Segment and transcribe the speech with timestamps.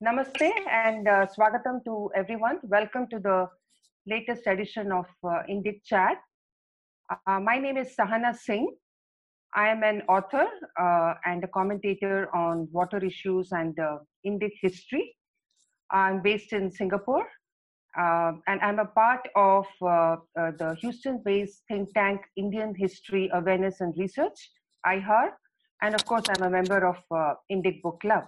[0.00, 2.60] Namaste and uh, swagatam to everyone.
[2.62, 3.48] Welcome to the
[4.06, 6.18] latest edition of uh, Indic Chat.
[7.26, 8.76] Uh, my name is Sahana Singh.
[9.56, 10.46] I am an author
[10.80, 15.16] uh, and a commentator on water issues and uh, Indic history.
[15.90, 17.26] I'm based in Singapore
[17.98, 23.92] uh, and I'm a part of the Houston based think tank Indian History Awareness and
[23.98, 24.48] Research,
[24.86, 25.30] IHAR.
[25.82, 26.98] And of course, I'm a member of
[27.50, 28.26] Indic Book Club.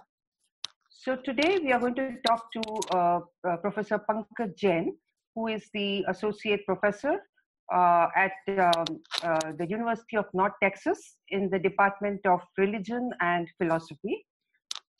[1.03, 2.61] So today we are going to talk to
[2.95, 4.95] uh, uh, Professor Pankaj Jain,
[5.33, 7.15] who is the associate professor
[7.73, 8.85] uh, at um,
[9.23, 14.23] uh, the University of North Texas in the Department of Religion and Philosophy.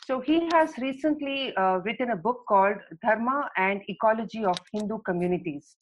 [0.03, 5.75] So he has recently uh, written a book called Dharma and Ecology of Hindu Communities.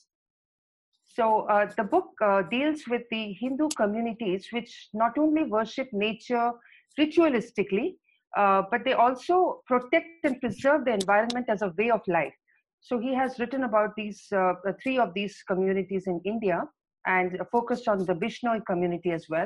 [1.06, 2.10] So uh, the book
[2.52, 6.52] deals with the Hindu communities which not only worship nature
[7.00, 7.94] ritualistically,
[8.38, 12.34] uh, but they also protect and preserve the environment as a way of life.
[12.82, 16.64] So he has written about these uh, three of these communities in India
[17.06, 19.46] and focused on the Bishnoi community as well.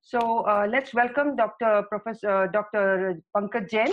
[0.00, 1.84] So uh, let's welcome Dr.
[1.88, 3.20] Professor Dr.
[3.36, 3.92] Pankaj Jain.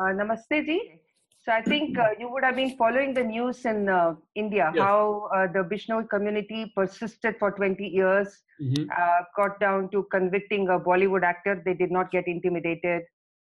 [0.00, 0.98] Uh, namaste ji.
[1.44, 4.82] So I think uh, you would have been following the news in uh, India Yes.
[4.82, 8.86] how uh, the Bishnoi community persisted for 20 years, Mhm.
[8.96, 11.60] uh, got down to convicting a Bollywood actor.
[11.64, 13.02] They did not get intimidated.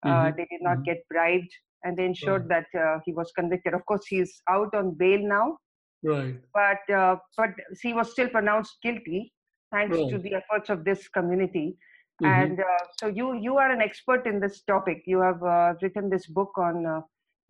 [0.06, 0.36] Uh, Mhm.
[0.36, 0.84] they did not Mhm.
[0.84, 1.52] get bribed,
[1.84, 3.74] and they ensured that uh, he was convicted.
[3.74, 5.58] Of course, he's out on bail now,
[6.02, 6.40] Right.
[6.54, 7.50] but uh, but
[7.82, 9.32] he was still pronounced guilty
[9.72, 11.76] thanks to the efforts of this community.
[12.20, 12.24] Mhm.
[12.24, 15.02] And uh, so you you are an expert in this topic.
[15.06, 17.00] You have uh, written this book on uh,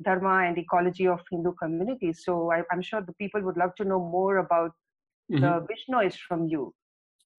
[0.05, 2.23] dharma and ecology of Hindu communities.
[2.25, 4.70] So I, I'm sure the people would love to know more about
[5.30, 5.41] Mhm.
[5.41, 6.75] the Vishnois from you.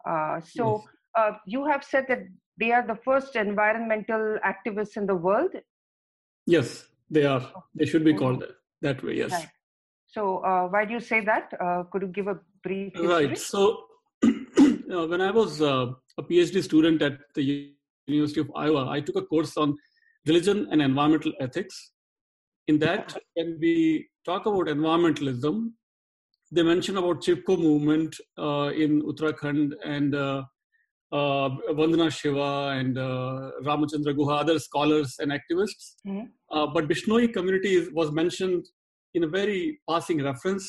[0.08, 0.88] Uh, so Yes.
[1.18, 2.20] uh, you have said that
[2.58, 5.52] they are the first environmental activists in the world.
[6.46, 7.52] Yes, they are.
[7.76, 9.18] They should be called that, that way.
[9.18, 9.32] Yes.
[9.32, 9.50] Right.
[10.08, 11.52] So uh, why do you say that?
[11.60, 13.08] Uh, could you give a brief history?
[13.08, 13.38] Right.
[13.38, 13.86] So,
[14.24, 15.88] uh, when I was uh,
[16.18, 17.74] a PhD student at the
[18.08, 19.76] University of Iowa, I took a course on
[20.28, 21.92] religion and environmental ethics.
[22.68, 25.72] In that, when we talk about environmentalism,
[26.52, 30.14] they mention about Chipko movement uh, in Uttarakhand and
[31.18, 35.86] uh, Vandana Shiva and uh, Ramachandra Guha, other scholars and activists.
[36.08, 36.26] Mhm.
[36.52, 38.66] Uh, but Bishnoi community is, was mentioned
[39.14, 40.66] in a very passing reference,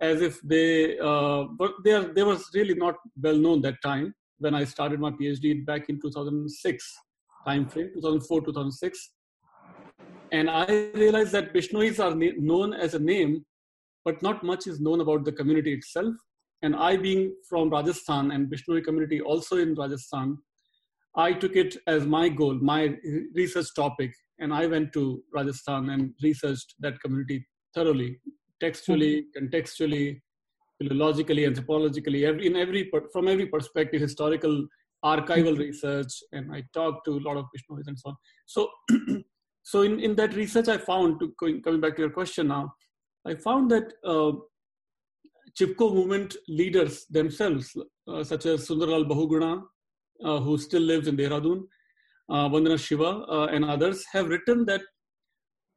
[0.00, 2.96] as if they, uh, but they, are, they was really not
[3.26, 6.98] well known that time when I started my PhD back in 2006
[7.46, 9.10] time frame, 2004 2006.
[10.32, 13.44] And I realized that Bishnois are na- known as a name,
[14.04, 16.14] but not much is known about the community itself.
[16.62, 20.38] And I, being from Rajasthan and Bishnoi community also in Rajasthan,
[21.16, 22.96] I took it as my goal, my
[23.34, 28.20] research topic, and I went to Rajasthan and researched that community thoroughly,
[28.60, 30.20] textually, contextually,
[30.80, 34.66] philologically, anthropologically, every, in every from every perspective, historical,
[35.04, 38.16] archival research, and I talked to a lot of Bishnois and so on.
[38.46, 38.68] So,
[39.62, 42.74] so in, in that research, I found, to coming back to your question now,
[43.26, 44.32] I found that uh,
[45.58, 47.76] Chipko movement leaders themselves,
[48.08, 49.62] uh, such as Sundarlal Bahuguna,
[50.24, 51.62] uh, who still lives in Dehradun,
[52.28, 54.82] uh, Vandana Shiva, uh, and others, have written that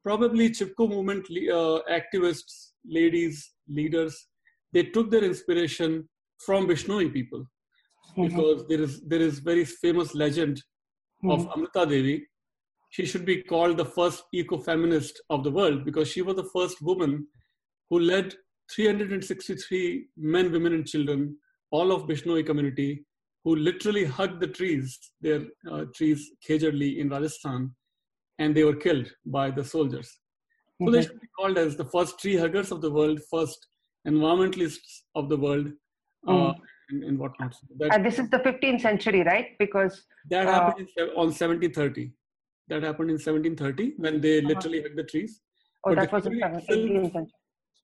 [0.03, 4.27] probably Chipko movement le- uh, activists, ladies, leaders,
[4.73, 6.07] they took their inspiration
[6.45, 7.45] from Bishnoi people.
[8.15, 10.61] Because there is there is very famous legend
[11.31, 12.27] of Amrita Devi.
[12.91, 16.79] She should be called the first eco-feminist of the world because she was the first
[16.81, 17.25] woman
[17.89, 18.35] who led
[18.71, 21.37] 363 men, women, and children,
[21.71, 23.05] all of Bishnoi community,
[23.43, 25.41] who literally hugged the trees, their
[25.71, 27.71] uh, trees, Khejarli in Rajasthan,
[28.39, 30.09] and they were killed by the soldiers.
[30.83, 33.67] So they should be called as the first tree huggers of the world, first
[34.07, 35.67] environmentalists of the world,
[36.27, 36.55] uh, Mm.
[36.89, 37.53] and, and whatnot.
[37.53, 39.57] So that, And this is the 15th century, right?
[39.59, 42.11] Because that uh, happened in, on 1730.
[42.69, 44.47] That happened in 1730 when they Uh-huh.
[44.47, 45.41] literally hugged the trees.
[45.85, 47.31] oh, But that the was in community 18th century.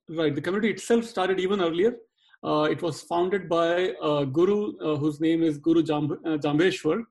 [0.10, 1.96] Right, the community itself started even earlier.
[2.44, 7.04] Uh, it was founded by a guru uh, whose name is Guru Jamb- uh, Jambheshwar.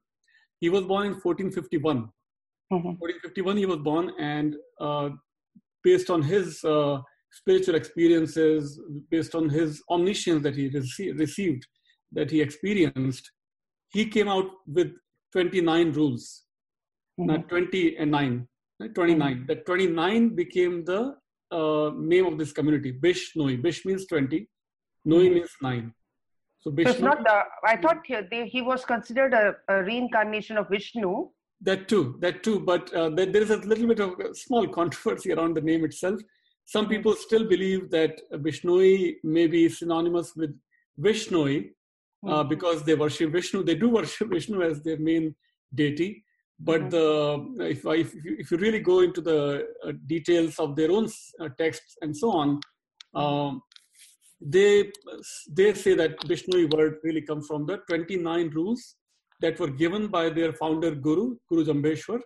[0.60, 2.08] He was born in 1451.
[2.72, 2.98] Mhm.
[2.98, 5.10] 1451 he was born and uh,
[5.82, 7.00] based on his uh,
[7.30, 8.80] spiritual experiences
[9.10, 11.66] based on his omniscience that he rece- received
[12.12, 13.30] that he experienced
[13.96, 14.90] he came out with
[15.32, 16.44] 29 rules
[17.18, 17.48] not Mhm.
[17.48, 18.36] 20 and 9
[18.80, 18.94] right?
[18.94, 21.00] 29 that 29 became the
[21.50, 24.48] uh, name of this community bish noi bish means 20
[25.04, 25.34] noi Mhm.
[25.34, 25.94] means 9
[26.60, 27.22] so So bish it's not.
[27.24, 31.28] the, I thought he, they, he was considered a, a reincarnation of Vishnu,
[31.60, 32.60] That too, that too.
[32.60, 35.84] But uh, there, there is a little bit of a small controversy around the name
[35.84, 36.20] itself.
[36.64, 36.92] Some hmm.
[36.92, 40.56] people still believe that Bishnoi may be synonymous with
[41.00, 41.70] Vishnoi
[42.28, 42.48] uh, hmm.
[42.48, 43.62] because they worship Vishnu.
[43.62, 45.34] They do worship Vishnu as their main
[45.74, 46.24] deity.
[46.60, 47.58] But mm-hmm.
[47.58, 50.90] the, if, I, if, you, if you really go into the uh, details of their
[50.90, 51.08] own
[51.40, 52.60] uh, texts and so on,
[53.14, 53.62] um,
[54.40, 54.90] they
[55.50, 58.96] they say that Vishnu word really comes from the 29 rules
[59.40, 62.20] that were given by their founder Guru, Guru Jambeshwar.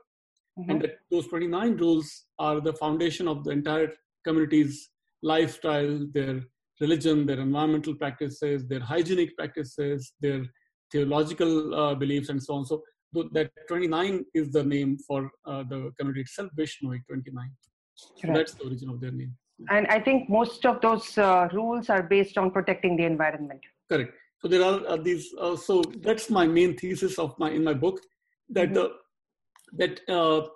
[0.58, 0.70] Mm-hmm.
[0.70, 3.90] And that those 29 rules are the foundation of the entire
[4.24, 4.90] community's
[5.22, 6.42] lifestyle, their
[6.80, 10.44] religion, their environmental practices, their hygienic practices, their
[10.90, 12.66] theological uh, beliefs, and so on.
[12.66, 12.82] So
[13.32, 17.50] that 29 is the name for uh, the community itself, Vishnu 29.
[17.96, 19.34] So that's the origin of their name.
[19.70, 23.60] And I think most of those uh, rules are based on protecting the environment.
[23.90, 24.12] Correct.
[24.40, 25.32] So there are uh, these.
[25.38, 28.00] Uh, so that's my main thesis of my in my book
[28.48, 29.76] that mm-hmm.
[29.76, 30.48] that uh,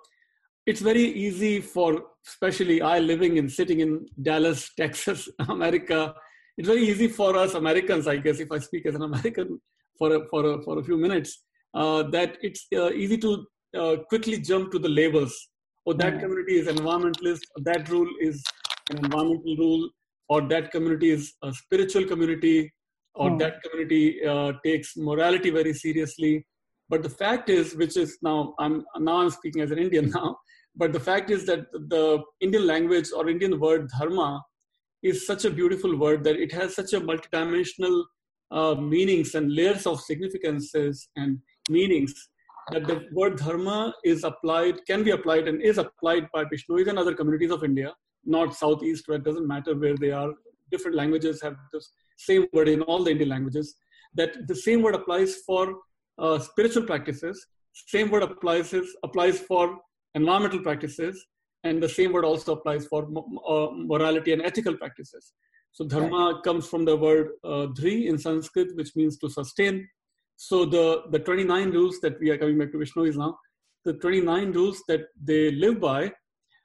[0.65, 6.13] it's very easy for especially I living in sitting in Dallas, Texas, America.
[6.57, 9.61] It's very easy for us Americans, I guess, if I speak as an American
[9.97, 13.45] for a, for a, for a few minutes, uh, that it's uh, easy to
[14.09, 15.35] quickly jump to the labels.
[15.85, 16.19] Oh, that mm-hmm.
[16.19, 17.41] community is environmentalist.
[17.63, 18.43] That rule is
[18.89, 19.89] an environmental rule,
[20.27, 22.73] or that community is a spiritual community,
[23.15, 23.39] or mm.
[23.39, 26.45] that community uh, takes morality very seriously.
[26.89, 30.37] But the fact is, which is now I'm now I'm speaking as an Indian now,
[30.75, 34.41] but the fact is that the Indian language or Indian word dharma
[35.03, 38.03] is such a beautiful word that it has such a multidimensional
[38.51, 42.13] uh, meanings and layers of significances and meanings
[42.71, 46.99] that the word dharma is applied, can be applied, and is applied by Bishnois and
[46.99, 47.93] other communities of India
[48.27, 50.33] not southeast, where it doesn't matter where they are.
[50.69, 51.81] Different languages have the
[52.17, 53.75] same word in all the Indian languages.
[54.13, 55.75] That the same word applies for
[56.19, 57.45] uh, spiritual practices.
[57.73, 58.73] Same word applies
[59.03, 59.77] applies for
[60.15, 61.25] environmental practices,
[61.63, 63.03] and the same word also applies for
[63.47, 65.33] uh, morality and ethical practices.
[65.71, 69.87] So dharma comes from the word uh, dhri in Sanskrit, which means to sustain.
[70.37, 73.37] So the, the 29 rules that we are coming back to Vishnu is now,
[73.83, 76.11] the 29 rules that they live by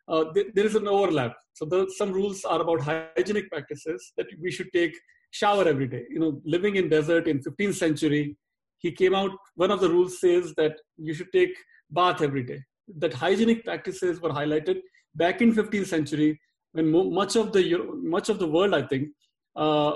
[0.09, 1.35] uh, th- there is an overlap.
[1.55, 4.95] So the, some rules are about hygienic practices that we should take
[5.31, 6.05] shower every day.
[6.11, 8.37] You know, living in desert in 15th century,
[8.79, 9.31] he came out.
[9.55, 11.55] One of the rules says that you should take
[11.91, 12.61] bath every day.
[12.99, 14.81] That hygienic practices were highlighted
[15.15, 16.41] back in 15th century
[16.73, 17.63] when mo- much of the
[18.03, 19.11] much of the world, I think,
[19.57, 19.93] uh,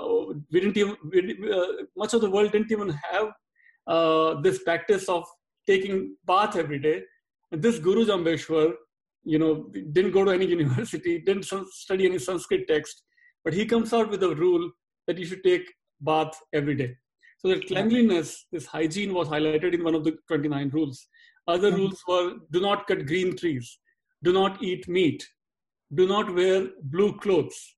[0.51, 1.65] we didn't even we, uh,
[1.95, 3.29] much of the world didn't even have
[3.87, 5.25] uh, this practice of
[5.65, 7.03] taking bath every day.
[7.51, 8.73] And this Guru Jambeshwar
[9.27, 13.03] you know, didn't go to any university, didn't study any Sanskrit text,
[13.43, 14.71] but he comes out with a rule
[15.05, 15.67] that you should take
[16.01, 16.95] bath every day.
[17.39, 21.07] So that cleanliness, this hygiene was highlighted in one of the 29 rules.
[21.47, 21.81] Other mm-hmm.
[21.81, 23.77] rules were do not cut green trees,
[24.23, 25.27] do not eat meat,
[25.93, 27.75] do not wear blue clothes,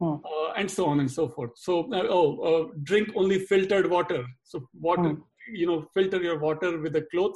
[0.00, 0.14] hmm.
[0.14, 1.50] uh, and so on and so forth.
[1.56, 4.24] So, uh, oh, uh, drink only filtered water.
[4.44, 5.22] So, water, hmm.
[5.52, 7.34] You know, filter your water with a cloth.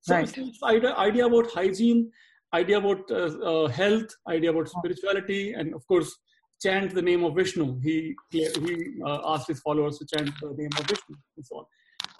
[0.00, 0.38] So, right.
[0.38, 2.10] it's idea, idea about hygiene
[2.54, 6.10] idea about uh, uh, health, idea about spirituality, and of course,
[6.62, 7.80] chant the name of Vishnu.
[7.80, 8.42] He he
[9.04, 11.64] uh, asked his followers to chant the name of Vishnu, and so on.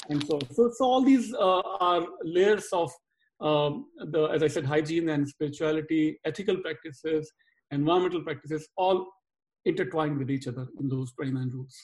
[0.08, 2.92] And so, so, so all these uh, are layers of
[3.40, 7.32] um, the, as I said, hygiene and spirituality, ethical practices,
[7.72, 9.06] environmental practices, all
[9.64, 11.76] intertwined with each other in those 29 rules.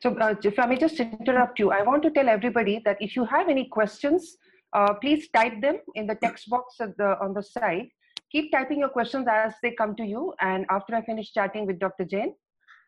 [0.00, 3.16] So, uh, if I may just interrupt you, I want to tell everybody that if
[3.16, 4.36] you have any questions
[4.72, 7.88] uh, please type them in the text box the, on the side.
[8.32, 10.34] Keep typing your questions as they come to you.
[10.40, 12.04] And after I finish chatting with Dr.
[12.04, 12.34] Jain,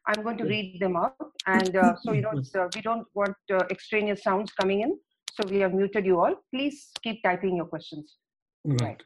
[0.07, 1.15] I'm going to read them out.
[1.47, 4.99] And uh, so, you know, uh, we don't want uh, extraneous sounds coming in.
[5.33, 6.35] So we have muted you all.
[6.53, 8.17] Please keep typing your questions.
[8.65, 8.81] Right.
[8.81, 9.03] right.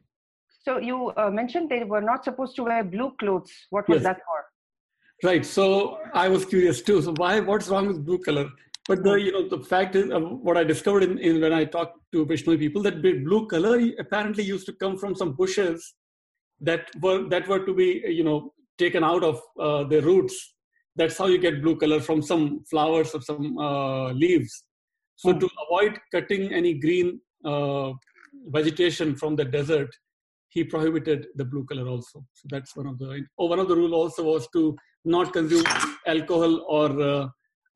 [0.64, 3.52] So you uh, mentioned they were not supposed to wear blue clothes.
[3.70, 4.04] What was yes.
[4.04, 4.51] that for?
[5.22, 5.46] Right.
[5.46, 7.00] So I was curious too.
[7.00, 7.38] So why?
[7.40, 8.48] What's wrong with blue color?
[8.88, 11.64] But the you know the fact is, uh, what I discovered in, in when I
[11.64, 15.94] talked to Vishnoi people that blue color apparently used to come from some bushes
[16.60, 20.54] that were that were to be you know taken out of uh, the roots.
[20.96, 24.64] That's how you get blue color from some flowers or some uh, leaves.
[25.16, 27.92] So to avoid cutting any green uh,
[28.48, 29.88] vegetation from the desert,
[30.52, 32.24] he prohibited the blue color also.
[32.32, 33.24] So that's one of the.
[33.38, 35.64] Oh, one of the rule also was to not consume
[36.06, 37.28] alcohol or uh,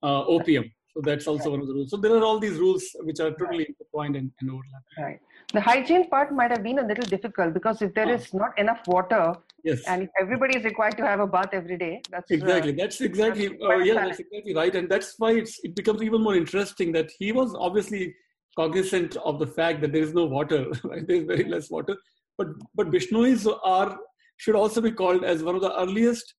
[0.02, 0.70] uh, opium.
[0.94, 1.90] So that's also one of the rules.
[1.90, 3.68] So there are all these rules which are totally right.
[3.68, 4.96] intertwined and, and overlapping.
[4.98, 5.20] Right.
[5.52, 8.14] The hygiene part might have been a little difficult because if there oh.
[8.14, 11.76] is not enough water, yes, and if everybody is required to have a bath every
[11.76, 15.32] day, that's exactly uh, that's exactly that's uh, yeah that's exactly right, and that's why
[15.32, 18.14] it's it becomes even more interesting that he was obviously
[18.56, 21.06] cognizant of the fact that there is no water, right?
[21.06, 21.96] there is very less water.
[22.38, 23.98] But but Bishnois are
[24.38, 26.34] should also be called as one of the earliest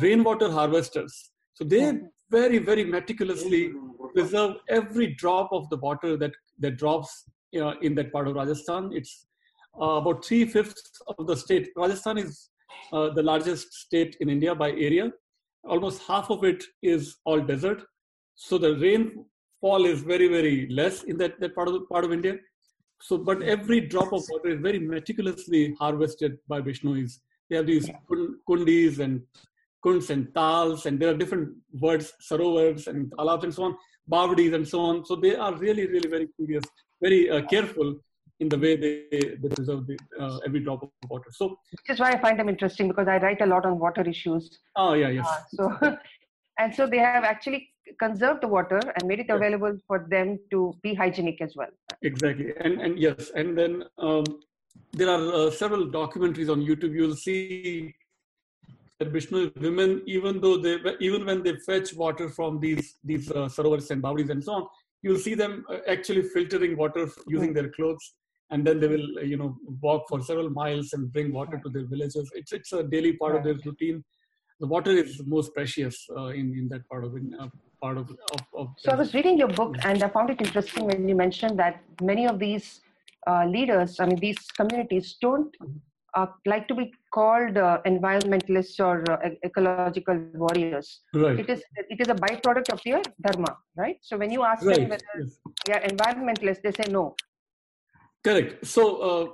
[0.00, 1.32] rainwater harvesters.
[1.54, 1.98] So they
[2.30, 3.72] very very meticulously
[4.14, 7.24] preserve every drop of the water that that drops
[7.56, 8.92] uh, in that part of Rajasthan.
[8.92, 9.26] It's
[9.80, 11.68] uh, about three fifths of the state.
[11.76, 12.50] Rajasthan is
[12.92, 15.10] uh, the largest state in India by area.
[15.64, 17.82] Almost half of it is all desert.
[18.34, 22.12] So the rainfall is very, very less in that, that part of the, part of
[22.12, 22.36] India.
[23.02, 27.18] So, but every drop of water is very meticulously harvested by Bishnois.
[27.48, 27.90] They have these
[28.48, 29.22] kundis and
[29.82, 33.76] kunds and tals, and there are different words, sarovars and alabs and so on,
[34.10, 35.04] bavdis and so on.
[35.04, 36.64] So they are really, really very curious,
[37.00, 37.98] very uh, careful
[38.40, 41.30] in the way they, they preserve the, uh, every drop of water.
[41.30, 44.02] So, which is why I find them interesting because I write a lot on water
[44.02, 44.58] issues.
[44.76, 45.26] Oh yeah, yes.
[45.26, 45.40] Uh,
[45.80, 45.96] so,
[46.58, 49.36] and so they have actually conserved the water and made it yeah.
[49.36, 51.68] available for them to be hygienic as well.
[52.02, 54.24] Exactly, and and yes, and then um,
[54.92, 56.94] there are uh, several documentaries on YouTube.
[56.94, 57.94] You'll see
[58.98, 63.48] that Bishnoi women, even though they even when they fetch water from these these uh,
[63.56, 64.66] sarovars and bawdis and so on,
[65.02, 67.54] you'll see them uh, actually filtering water using mm-hmm.
[67.54, 68.14] their clothes
[68.50, 71.86] and then they will you know walk for several miles and bring water to their
[71.86, 74.02] villages it's it's a daily part of their routine
[74.60, 77.48] the water is most precious uh, in in that part of in, uh,
[77.82, 80.84] part of, of, of so i was reading your book and i found it interesting
[80.84, 82.80] when you mentioned that many of these
[83.26, 85.56] uh, leaders i mean these communities don't
[86.14, 91.00] uh, like to be called uh, environmentalists or uh, ecological warriors.
[91.14, 91.38] Right.
[91.38, 93.96] It is it is a byproduct of their dharma, right?
[94.00, 94.76] So when you ask right.
[94.76, 95.38] them whether yes.
[95.66, 97.14] they are environmentalists, they say no.
[98.22, 98.66] Correct.
[98.66, 99.26] So, uh,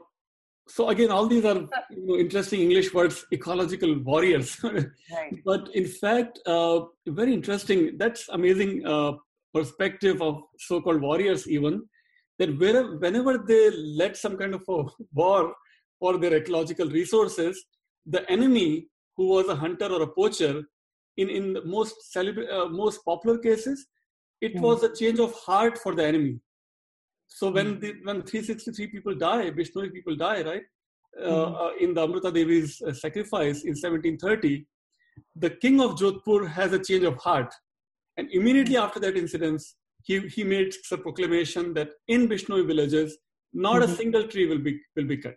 [0.69, 1.57] so again, all these are
[1.91, 4.63] you know, interesting English words, ecological warriors.
[4.65, 5.43] right.
[5.45, 7.97] But in fact, uh, very interesting.
[7.99, 9.13] That's amazing uh,
[9.55, 11.85] perspective of so-called warriors, even
[12.39, 15.55] that wherever, whenever they led some kind of a war
[15.99, 17.65] for their ecological resources,
[18.05, 20.63] the enemy, who was a hunter or a poacher,
[21.17, 23.87] in in the most celebra- uh, most popular cases,
[24.41, 24.61] it mm.
[24.61, 26.39] was a change of heart for the enemy
[27.29, 27.81] so when hmm.
[27.81, 30.63] the, when 363 people die, Bishnoi people die, right?
[31.19, 31.55] Uh, mm-hmm.
[31.55, 34.67] uh, in the Amrita Devi's uh, sacrifice in 1730,
[35.37, 37.55] the king of Jodhpur has a change of heart.
[38.19, 39.63] And immediately after that incident,
[40.03, 43.17] he, he makes a proclamation that in Bishnoi villages,
[43.55, 43.93] not mm-hmm.
[43.93, 45.37] a single tree will be, will be cut.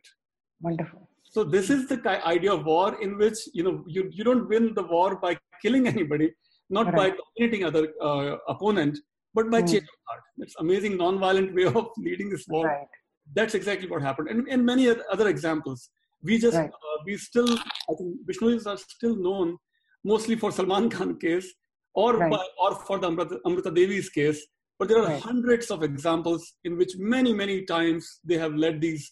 [0.62, 1.08] Wonderful.
[1.24, 4.74] So this is the idea of war in which, you know, you, you don't win
[4.74, 6.34] the war by killing anybody,
[6.70, 6.96] not right.
[6.96, 9.00] by dominating other uh, opponent,
[9.34, 9.72] but by mm.
[9.72, 10.24] change of heart.
[10.38, 12.68] It's amazing non-violent way of leading this war.
[12.68, 12.88] Right.
[13.36, 14.30] That's exactly what happened.
[14.30, 15.90] And, and many other examples.
[16.24, 16.70] We just, right.
[16.70, 19.58] uh, we still, I think Bishnois are still known
[20.04, 21.54] mostly for Salman Khan case
[21.94, 22.32] or, right.
[22.32, 24.46] by, or for the Amrita, Amrita Devi's case.
[24.78, 29.12] But there are hundreds of examples in which many, many times they have led these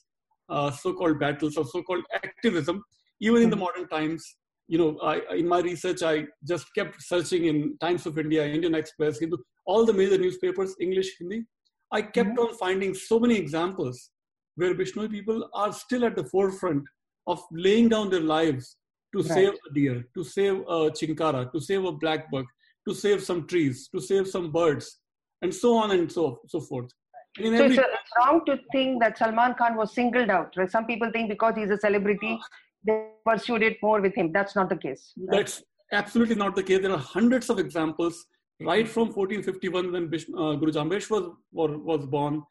[0.50, 2.82] uh, so-called battles or so-called activism,
[3.20, 3.44] even mm.
[3.44, 3.64] in the hmm.
[3.64, 8.18] modern times you know, I, in my research, I just kept searching in Times of
[8.18, 11.44] India, Indian Express, Hindu, all the major newspapers, English, Hindi.
[11.92, 12.40] I kept mm-hmm.
[12.40, 14.10] on finding so many examples
[14.56, 16.84] where Bishnoi people are still at the forefront
[17.28, 18.78] of laying down their lives
[19.16, 19.32] to right.
[19.32, 22.46] save a deer, to save a chinkara, to save a black buck,
[22.88, 25.00] to save some trees, to save some birds,
[25.42, 26.90] and so on and so so forth.
[27.38, 27.78] so every...
[27.78, 30.54] it's wrong to think that Salman Khan was singled out.
[30.58, 30.70] Right?
[30.70, 32.40] Some people think because he's a celebrity,
[32.86, 34.31] they pursued it more with him.
[34.31, 35.13] That's not the case.
[35.29, 36.81] That's absolutely not the case.
[36.81, 38.25] There are hundreds of examples
[38.62, 42.43] right from 1451 when uh, Guru Jambesh was, was born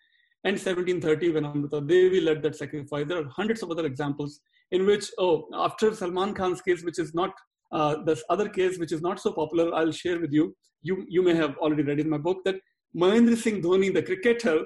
[0.44, 3.06] and 1730 when Amrita Devi led that sacrifice.
[3.08, 4.40] There are hundreds of other examples
[4.70, 7.32] in which, oh, after Salman Khan's case, which is not
[7.72, 10.54] uh, this other case, which is not so popular, I'll share with you.
[10.82, 12.56] You you may have already read in my book that
[12.96, 14.64] Mahendra Singh Dhoni, the cricketer,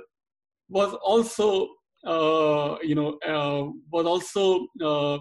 [0.68, 1.68] was also
[2.06, 5.18] uh, you know uh, was also uh,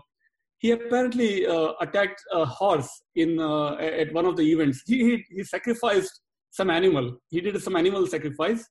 [0.59, 4.83] he apparently uh, attacked a horse in uh, at one of the events.
[4.85, 7.17] He, he, he sacrificed some animal.
[7.29, 8.67] He did some animal sacrifice.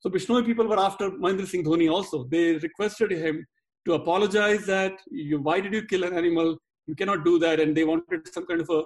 [0.00, 2.24] So Bishnoi people were after Mahendra Singh Dhoni also.
[2.24, 3.46] They requested him
[3.86, 6.58] to apologize that you, why did you kill an animal?
[6.86, 8.82] You cannot do that, and they wanted some kind of a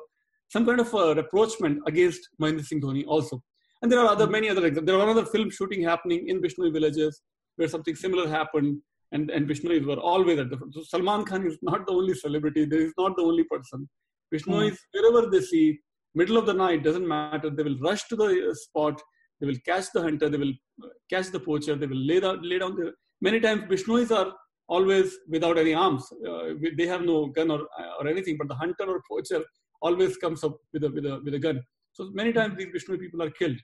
[0.49, 3.43] some kind of a reproachment against Mahendra Singh Dhoni also.
[3.83, 4.87] And there are other many other examples.
[4.87, 7.23] There are another film shooting happening in Bishnoi villages
[7.57, 8.79] where something similar happened
[9.15, 10.75] and, and Bishnois were always at the front.
[10.75, 13.89] So Salman Khan is not the only celebrity, there is not the only person.
[14.33, 14.79] Bishnois, mm.
[14.93, 15.79] wherever they see,
[16.15, 19.01] middle of the night, doesn't matter, they will rush to the uh, spot,
[19.41, 20.55] they will catch the hunter, they will
[20.85, 22.93] uh, catch the poacher, they will lay down, lay down their.
[23.21, 24.33] Many times Bishnois are
[24.69, 26.05] always without any arms.
[26.29, 29.45] Uh, they have no gun or, uh, or anything, but the hunter or poacher
[29.83, 31.63] always comes up with a, with a, with a gun.
[31.93, 33.59] So many times these Bishnoi people are killed.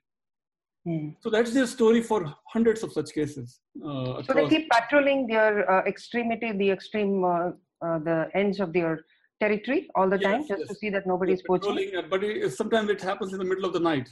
[0.87, 1.15] Mm.
[1.21, 3.61] So that's their story for hundreds of such cases.
[3.85, 7.51] Uh, so they keep patrolling their uh, extremity, the extreme, uh,
[7.83, 9.05] uh, the ends of their
[9.41, 10.69] territory all the yes, time, just yes.
[10.69, 11.93] to see that nobody is poaching.
[12.09, 14.09] But it, sometimes it happens in the middle of the night,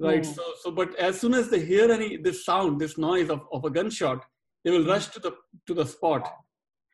[0.00, 0.22] right?
[0.22, 0.34] Mm.
[0.34, 3.64] So, so, but as soon as they hear any this sound, this noise of, of
[3.64, 4.24] a gunshot,
[4.64, 5.32] they will rush to the
[5.66, 6.22] to the spot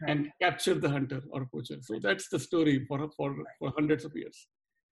[0.02, 0.10] right.
[0.10, 1.76] and capture the hunter or poacher.
[1.80, 4.46] So that's the story for for for hundreds of years.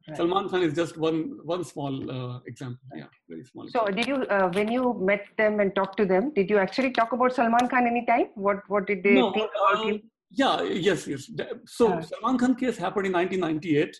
[0.06, 0.18] Right.
[0.18, 2.78] Salman Khan is just one one small uh, example.
[2.94, 3.66] Yeah, very small.
[3.68, 3.94] So, example.
[3.96, 7.12] did you uh, when you met them and talked to them, did you actually talk
[7.12, 8.26] about Salman Khan any time?
[8.34, 10.02] What what did they no, think about um, him?
[10.30, 11.30] Yeah, yes, yes.
[11.66, 13.96] So uh, Salman Khan case happened in 1998.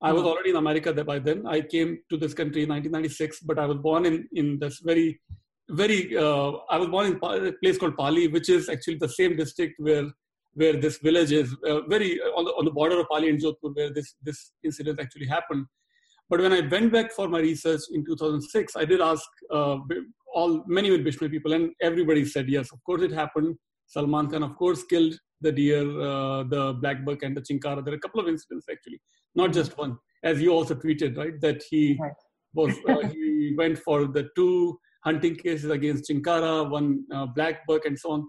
[0.00, 0.28] I was hmm.
[0.28, 1.44] already in America by then.
[1.44, 5.20] I came to this country in 1996, but I was born in in this very
[5.70, 6.16] very.
[6.16, 9.74] Uh, I was born in a place called Pali, which is actually the same district
[9.78, 10.06] where
[10.54, 13.40] where this village is uh, very uh, on the, on the border of Pali and
[13.40, 15.66] Jodhpur, where this, this incident actually happened.
[16.30, 19.76] But when I went back for my research in 2006, I did ask uh,
[20.34, 22.70] all many Bishnoi people, and everybody said yes.
[22.72, 23.56] Of course, it happened.
[23.86, 27.82] Salman Khan, of course, killed the deer, uh, the black buck, and the chinkara.
[27.82, 29.00] There are a couple of incidents actually,
[29.34, 29.96] not just one.
[30.22, 31.98] As you also tweeted, right, that he
[32.52, 37.86] was uh, he went for the two hunting cases against chinkara, one uh, black buck,
[37.86, 38.28] and so on.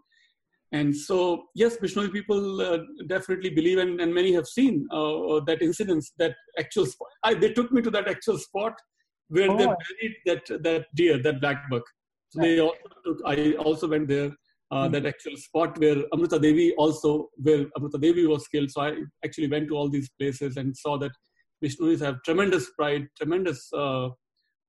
[0.72, 5.40] And so, yes, Bishnoi people uh, definitely believe, and, and many have seen uh, uh
[5.46, 7.08] that incidents, that actual spot.
[7.24, 8.74] I, they took me to that actual spot
[9.30, 9.58] where oh.
[9.58, 11.84] they buried that, that deer, that black buck.
[12.30, 14.32] So they also took, I also went there,
[14.72, 14.94] uh, mm-hmm.
[14.94, 18.70] that actual spot where Amrita Devi also, where Amrita Devi was killed.
[18.70, 21.12] So I actually went to all these places and saw that
[21.64, 24.10] Bishnois have tremendous pride, tremendous uh,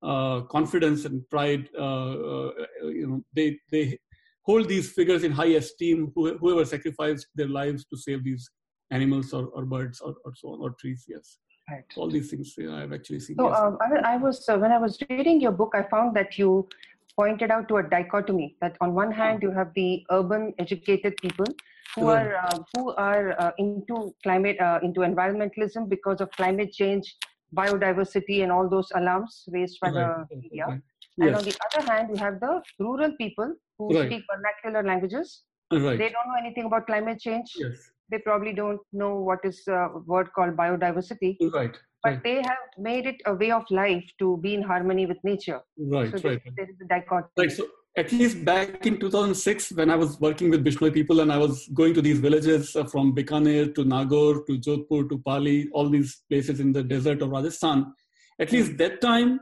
[0.02, 1.69] uh, confidence and pride.
[1.75, 3.99] you know, they, they
[4.42, 8.49] hold these figures in high esteem, whoever sacrificed their lives to save these
[8.90, 11.38] animals or, or birds or, or so on, or trees, yes.
[11.70, 11.85] Right.
[11.97, 13.37] All these things yeah, I've actually seen.
[13.37, 13.59] So yes.
[13.59, 16.68] um, I, I, was, uh, when I was reading your book, I found that you
[17.16, 21.47] pointed out to a dichotomy that on one hand you have the urban educated people
[21.94, 22.26] who right.
[22.26, 27.16] are uh, who are uh, into climate uh, into environmentalism because of climate change
[27.55, 30.29] biodiversity and all those alarms raised by right.
[30.31, 31.26] the media yes.
[31.26, 34.11] and on the other hand you have the rural people who right.
[34.11, 35.43] speak vernacular languages.
[35.73, 35.99] Right.
[35.99, 37.53] They don't know anything about climate change.
[37.57, 37.90] Yes.
[38.11, 41.37] They probably don't know what is a word called biodiversity.
[41.55, 41.77] Right.
[42.03, 42.25] But right.
[42.25, 45.61] they have made it a way of life to be in harmony with nature.
[45.79, 46.11] Right.
[46.11, 46.40] So right.
[46.57, 47.29] There is a dichotomy.
[47.37, 47.53] Right.
[47.53, 51.38] So at least back in 2006, when I was working with Bishnoi people and I
[51.38, 55.88] was going to these villages uh, from Bikaner to Nagaur to Jodhpur to Pali, all
[55.88, 57.93] these places in the desert of Rajasthan,
[58.40, 59.40] at least that time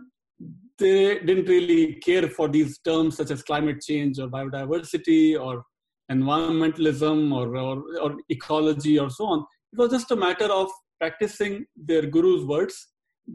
[0.79, 5.65] they didn't really care for these terms such as climate change or biodiversity or
[6.11, 9.45] environmentalism or, or, or ecology or so on.
[9.73, 12.89] It was just a matter of practicing their guru's words.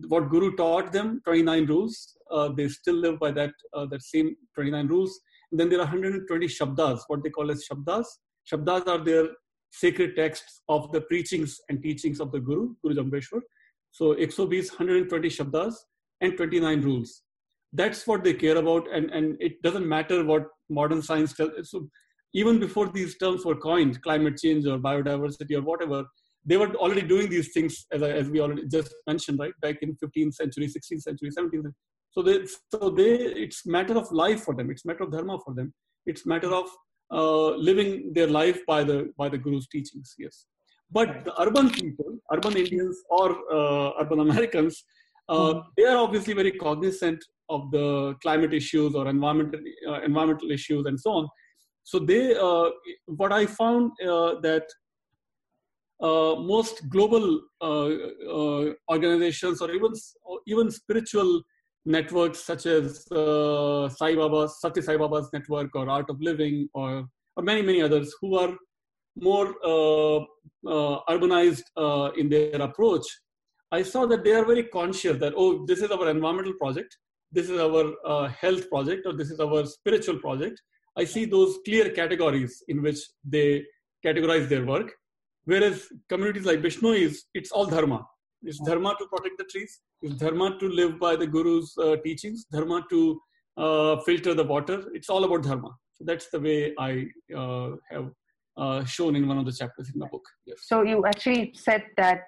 [0.08, 4.36] What guru taught them, 29 rules, uh, they still live by that, uh, that same
[4.56, 5.20] 29 rules.
[5.52, 8.06] And then there are 120 shabdas, what they call as shabdas.
[8.52, 9.28] Shabdas are their
[9.72, 13.42] sacred texts of the preachings and teachings of the guru, Guru Jambeshwar.
[13.92, 15.76] So 120 shabdas
[16.22, 17.22] and 29 rules
[17.74, 21.88] that's what they care about and, and it doesn't matter what modern science tells so
[22.34, 26.04] even before these terms were coined climate change or biodiversity or whatever
[26.46, 29.78] they were already doing these things as, I, as we already just mentioned right back
[29.82, 31.72] in 15th century 16th century 17th
[32.14, 33.12] so they so they
[33.44, 34.70] it's matter of life for them.
[34.70, 35.74] It's matter of dharma for them.
[36.06, 36.68] It's matter of
[37.12, 40.46] uh, living their life by the by the guru's teachings yes.
[40.92, 44.84] But the urban people urban indians or uh, urban americans
[45.30, 45.60] uh, mm-hmm.
[45.78, 49.60] they are obviously very cognizant of the climate issues or environmental
[49.90, 51.28] uh, environmental issues and so on.
[51.84, 52.70] So they, uh,
[53.06, 54.64] what I found uh, that
[56.02, 57.90] uh, most global uh,
[58.38, 59.92] uh, organizations or even
[60.48, 61.42] even spiritual
[61.86, 67.06] networks such as Sai Baba, Satya Sai Baba's network or Art of Living or
[67.36, 68.56] or many many others who are
[69.16, 69.54] more
[70.66, 71.64] urbanized
[72.18, 73.06] in their approach
[73.78, 76.96] I saw that they are very conscious that, oh, this is our environmental project,
[77.32, 80.62] this is our uh, health project, or this is our spiritual project.
[80.96, 83.00] I see those clear categories in which
[83.36, 83.66] they
[84.06, 84.92] categorize their work.
[85.46, 88.06] Whereas communities like Bishnois, it's all dharma.
[88.44, 92.46] It's dharma to protect the trees, it's dharma to live by the guru's uh, teachings,
[92.52, 93.20] dharma to
[93.58, 94.84] uh, filter the water.
[94.94, 95.72] It's all about dharma.
[95.96, 98.12] So that's the way I uh, have
[98.56, 100.26] uh, shown in one of the chapters in the book.
[100.46, 100.58] Yes.
[100.62, 102.20] So you actually said that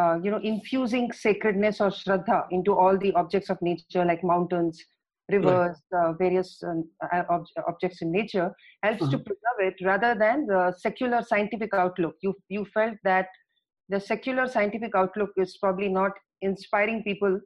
[0.00, 4.82] uh, you know, infusing sacredness or shraddha into all the objects of nature, like mountains,
[5.30, 6.08] rivers, right.
[6.08, 8.50] uh, various um, uh, ob- objects in nature,
[8.82, 9.12] helps uh-huh.
[9.12, 12.14] to preserve it rather than the secular scientific outlook.
[12.22, 13.28] You you felt that
[13.88, 17.40] the secular scientific outlook is probably not inspiring people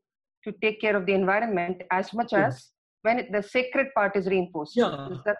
[0.45, 2.71] to take care of the environment as much as
[3.03, 4.77] when it, the sacred part is reinforced.
[4.77, 5.09] Yeah.
[5.11, 5.37] Is that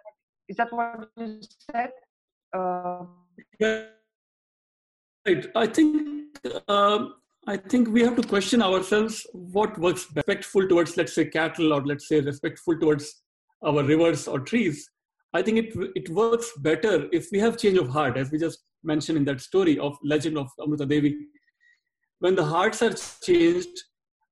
[0.49, 1.41] is that what you
[1.71, 1.91] said?
[2.57, 3.05] Uh,
[5.27, 5.47] right.
[5.55, 7.15] I think um,
[7.47, 11.85] I think we have to question ourselves what works respectful towards, let's say, cattle, or
[11.85, 13.23] let's say respectful towards
[13.65, 14.91] our rivers or trees.
[15.33, 18.65] I think it it works better if we have change of heart, as we just
[18.83, 21.17] mentioned in that story of legend of Amrita Devi.
[22.21, 23.83] When the hearts are changed,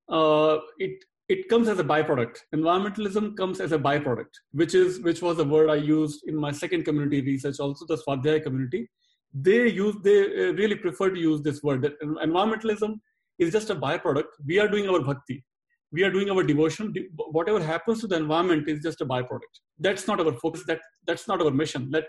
[0.09, 2.39] uh, it it comes as a byproduct.
[2.55, 6.53] Environmentalism comes as a byproduct, which is which was the word I used in my
[6.53, 8.89] second community research, also the Swadhyaya community.
[9.35, 13.01] They use they uh, really prefer to use this word that environmentalism
[13.39, 14.31] is just a byproduct.
[14.47, 15.45] We are doing our bhakti,
[15.93, 16.95] we are doing our devotion.
[17.17, 19.55] Whatever happens to the environment is just a byproduct.
[19.79, 20.63] That's not our focus.
[20.67, 21.89] That that's not our mission.
[21.91, 22.05] Let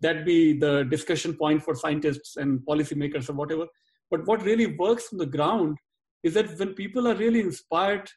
[0.00, 3.66] that be the discussion point for scientists and policymakers or whatever.
[4.10, 5.76] But what really works on the ground
[6.22, 8.08] is that when people are really inspired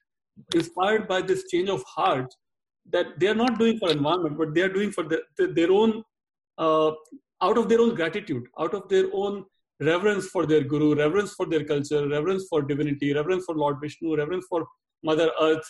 [0.56, 2.34] inspired by this change of heart
[2.90, 5.72] that they are not doing for environment but they are doing for the, the, their
[5.72, 6.04] own
[6.58, 6.92] uh,
[7.48, 9.44] out of their own gratitude out of their own
[9.82, 14.16] reverence for their guru reverence for their culture reverence for divinity reverence for lord vishnu
[14.16, 14.66] reverence for
[15.04, 15.66] mother earth.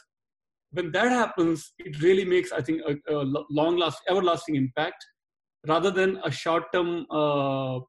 [0.71, 5.05] When that happens it really makes i think a, a long last everlasting impact.
[5.67, 7.79] Rather than a short term uh,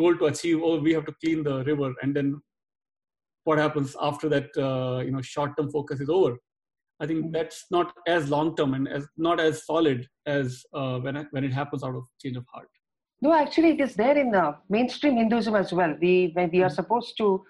[0.00, 2.40] goal to achieve oh we have to clean the river and then
[3.44, 6.36] what happens after that uh, you know short term focus is over.
[7.00, 7.32] I think mm-hmm.
[7.32, 11.44] that's not as long term and as not as solid as uh, when it, when
[11.44, 12.68] it happens out of change of heart
[13.22, 16.66] no actually it is there in the mainstream hinduism as well we when we are
[16.66, 16.74] mm-hmm.
[16.74, 17.42] supposed to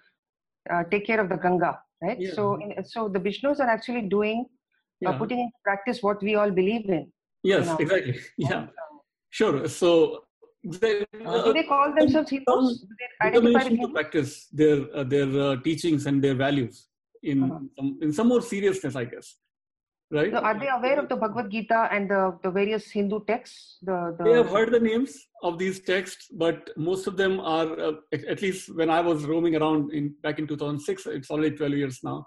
[0.72, 2.34] uh, take care of the ganga right yeah.
[2.34, 4.46] so in, so the vishnus are actually doing
[5.06, 7.04] uh, putting into practice what we all believe in
[7.42, 7.78] yes you know?
[7.78, 8.66] exactly yeah
[9.30, 10.22] sure so
[10.66, 12.86] they, uh, do they call themselves Hindus?
[13.22, 16.88] Determination to practice their uh, their uh, teachings and their values
[17.22, 17.58] in uh-huh.
[17.76, 19.36] some, in some more seriousness, I guess.
[20.10, 20.30] Right?
[20.30, 23.78] So are they aware of the Bhagavad Gita and the, the various Hindu texts?
[23.82, 24.24] The, the...
[24.24, 28.40] They have heard the names of these texts, but most of them are, uh, at
[28.40, 32.24] least when I was roaming around in back in 2006, it's already 12 years now.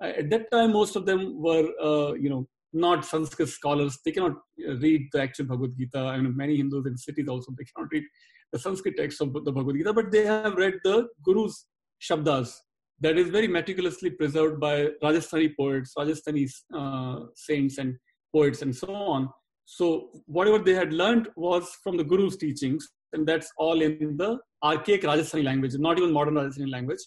[0.00, 3.98] at that time, most of them were, uh, you know, not Sanskrit scholars.
[4.04, 4.36] They cannot
[4.66, 5.98] uh, read the actual Bhagavad Gita.
[5.98, 8.04] I mean, many Hindus in cities also, they cannot read
[8.52, 11.66] the Sanskrit text of the Bhagavad Gita, but they have read the Guru's
[12.00, 12.54] Shabdas
[13.00, 17.96] that is very meticulously preserved by Rajasthani poets, Rajasthani uh, saints and
[18.34, 19.28] poets and so on.
[19.64, 24.38] So whatever they had learned was from the Guru's teachings, and that's all in the
[24.62, 27.00] archaic Rajasthani language, not even modern Rajasthani language.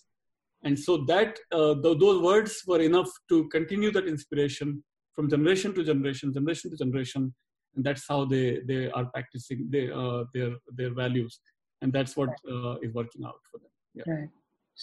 [0.63, 5.73] And so that uh, th- those words were enough to continue that inspiration from generation
[5.73, 7.33] to generation, generation to generation,
[7.75, 11.39] and that's how they they are practicing they, uh, their their values,
[11.81, 13.71] and that's what uh, is working out for them.
[13.95, 14.13] Yeah.
[14.13, 14.29] Right.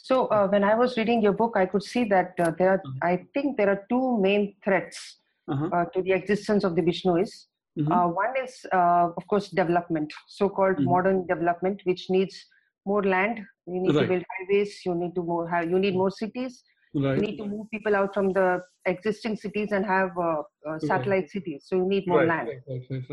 [0.02, 2.82] So uh, when I was reading your book, I could see that uh, there are,
[2.84, 3.06] uh-huh.
[3.06, 5.16] I think there are two main threats
[5.50, 5.70] uh-huh.
[5.72, 7.46] Uh, to the existence of the Vishnuis.
[7.78, 7.90] Mm-hmm.
[7.90, 10.90] Uh, one is, of course, development, so-called mm-hmm.
[10.90, 12.44] modern development, which needs
[12.84, 13.40] more land.
[13.66, 14.02] You need right.
[14.02, 14.80] to build highways.
[14.84, 15.70] You need to more have.
[15.70, 17.16] You need more cities Right.
[17.16, 21.24] You need to move people out from the existing cities and have uh, uh, satellite
[21.24, 21.30] right.
[21.30, 21.64] cities.
[21.66, 22.48] So you need more land.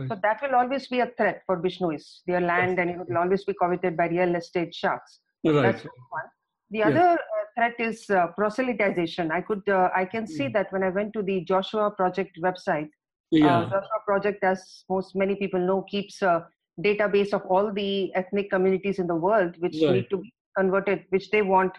[0.08, 2.22] So that will always be a threat for Vishnuis.
[2.26, 5.20] Their land and it will always be coveted by real estate sharks.
[5.44, 6.24] That's one.
[6.72, 7.18] The other uh,
[7.56, 9.32] threat is uh, proselytization.
[9.32, 10.54] I could, uh, I can see mm.
[10.54, 12.90] that when I went to the Joshua Project website.
[13.32, 13.64] Yeah.
[13.64, 16.48] Joshua Project, as most many people know, keeps a
[16.84, 21.30] database of all the ethnic communities in the world which need to be converted, which
[21.32, 21.74] they want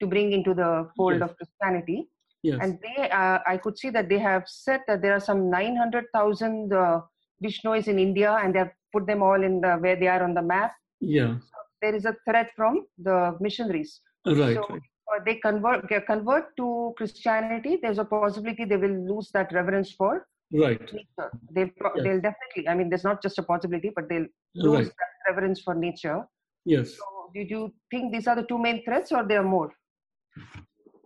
[0.00, 1.22] to bring into the fold yes.
[1.22, 2.08] of Christianity.
[2.42, 2.58] Yes.
[2.62, 6.72] And they, uh, I could see that they have said that there are some 900,000
[6.72, 7.00] uh,
[7.42, 10.34] Vishnois in India, and they have put them all in the, where they are on
[10.34, 10.72] the map.
[11.00, 11.38] Yeah.
[11.38, 14.00] So there is a threat from the missionaries.
[14.26, 14.56] Right.
[14.56, 14.82] So, right.
[15.08, 17.78] Uh, they convert convert to Christianity.
[17.80, 21.30] There's a possibility they will lose that reverence for right nature.
[21.50, 21.92] They yes.
[22.04, 22.68] they'll definitely.
[22.68, 24.86] I mean, there's not just a possibility, but they'll lose right.
[24.86, 26.24] that reverence for nature.
[26.64, 26.94] Yes.
[26.96, 29.72] So, did you think these are the two main threats, or there are more?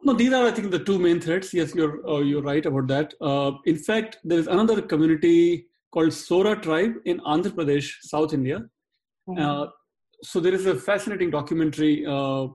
[0.04, 1.54] No, these are, I think, the two main threats.
[1.54, 3.14] Yes, you're uh, you're right about that.
[3.20, 8.64] Uh, in fact, there is another community called Sora tribe in Andhra Pradesh, South India.
[9.28, 9.40] Mm-hmm.
[9.40, 9.66] Uh,
[10.22, 12.46] so there is a fascinating documentary uh,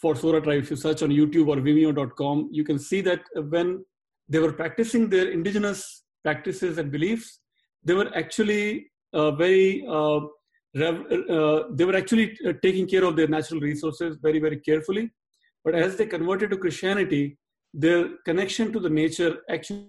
[0.00, 0.62] for Sora tribe.
[0.62, 3.84] If you search on YouTube or Vimeo.com, you can see that when
[4.28, 7.40] they were practicing their indigenous practices and beliefs,
[7.84, 10.20] they were actually uh, very uh,
[10.74, 15.10] they were actually taking care of their natural resources very very carefully
[15.66, 17.36] but as they converted to Christianity,
[17.74, 19.88] their connection to the nature actually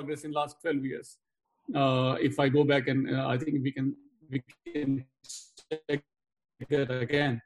[0.00, 1.18] progress in last 12 years.
[1.74, 3.94] Uh, if I go back and uh, I think we can
[4.30, 5.04] we can
[5.70, 6.02] check
[6.70, 7.40] that again.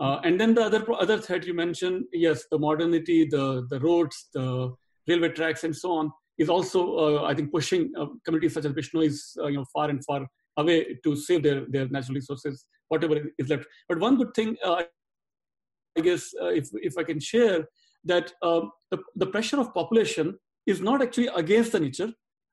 [0.00, 4.16] Uh, and then the other other threat you mentioned, yes, the modernity, the the roads,
[4.34, 4.46] the
[5.08, 8.72] railway tracks, and so on, is also uh, I think pushing uh, communities such as
[8.72, 10.20] Bishnois, uh, you know, far and far
[10.56, 13.66] away to save their their natural resources, whatever is left.
[13.88, 14.86] But one good thing, I
[16.08, 17.60] guess, if if I can share,
[18.12, 18.32] that
[18.90, 22.12] the the pressure of population is not actually against the nature.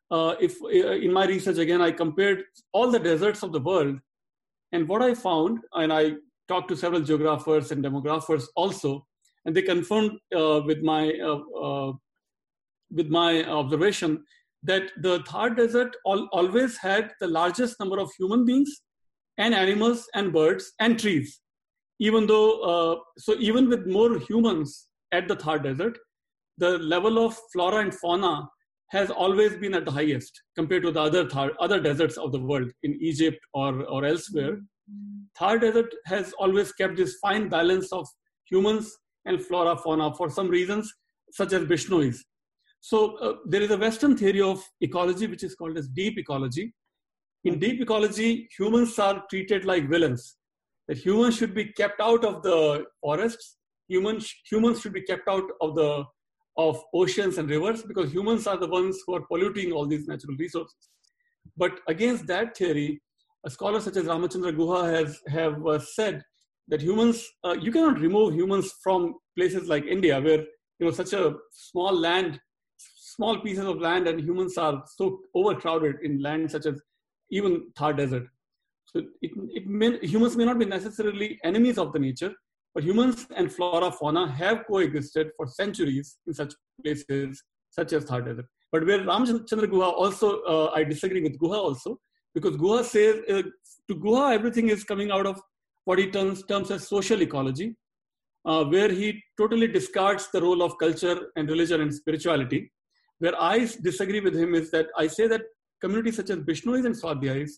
[0.09, 2.43] Uh, if uh, in my research again, I compared
[2.73, 3.99] all the deserts of the world,
[4.71, 6.13] and what I found, and I
[6.47, 9.07] talked to several geographers and demographers also,
[9.45, 11.93] and they confirmed uh, with my uh, uh,
[12.91, 14.23] with my observation
[14.63, 18.81] that the Thar Desert al- always had the largest number of human beings
[19.37, 21.39] and animals and birds and trees.
[21.99, 25.97] Even though, uh, so even with more humans at the Thar Desert,
[26.61, 28.47] the level of flora and fauna
[28.95, 32.39] has always been at the highest compared to the other Thar, other deserts of the
[32.39, 34.59] world in Egypt or, or elsewhere.
[35.37, 38.07] Thar Desert has always kept this fine balance of
[38.45, 38.91] humans
[39.25, 40.93] and flora fauna for some reasons,
[41.31, 42.17] such as Bishnois.
[42.81, 46.73] So uh, there is a Western theory of ecology which is called as deep ecology.
[47.43, 50.35] In deep ecology, humans are treated like villains.
[50.87, 53.57] That humans should be kept out of the forests.
[53.87, 56.03] Humans humans should be kept out of the
[56.57, 60.35] of oceans and rivers because humans are the ones who are polluting all these natural
[60.37, 60.89] resources.
[61.57, 63.01] But against that theory,
[63.45, 66.23] a scholar such as Ramachandra Guha has have uh, said
[66.67, 70.39] that humans, uh, you cannot remove humans from places like India, where
[70.79, 72.39] you know such a small land,
[72.77, 76.79] small pieces of land, and humans are so overcrowded in land such as
[77.31, 78.27] even Thar Desert.
[78.85, 82.33] So it, it may, humans may not be necessarily enemies of the nature,
[82.73, 86.53] but humans and flora fauna have coexisted for centuries in such
[86.83, 88.45] places such as Thar Desert.
[88.71, 91.99] But where Ramchandra Guha also, uh, I disagree with Guha also,
[92.33, 93.43] because Guha says, uh,
[93.89, 95.41] to Guha, everything is coming out of
[95.85, 97.75] what he terms, terms as social ecology,
[98.45, 102.71] uh, where he totally discards the role of culture and religion and spirituality.
[103.19, 105.41] Where I disagree with him is that I say that
[105.81, 107.51] communities such as Bishnois and Swadhyais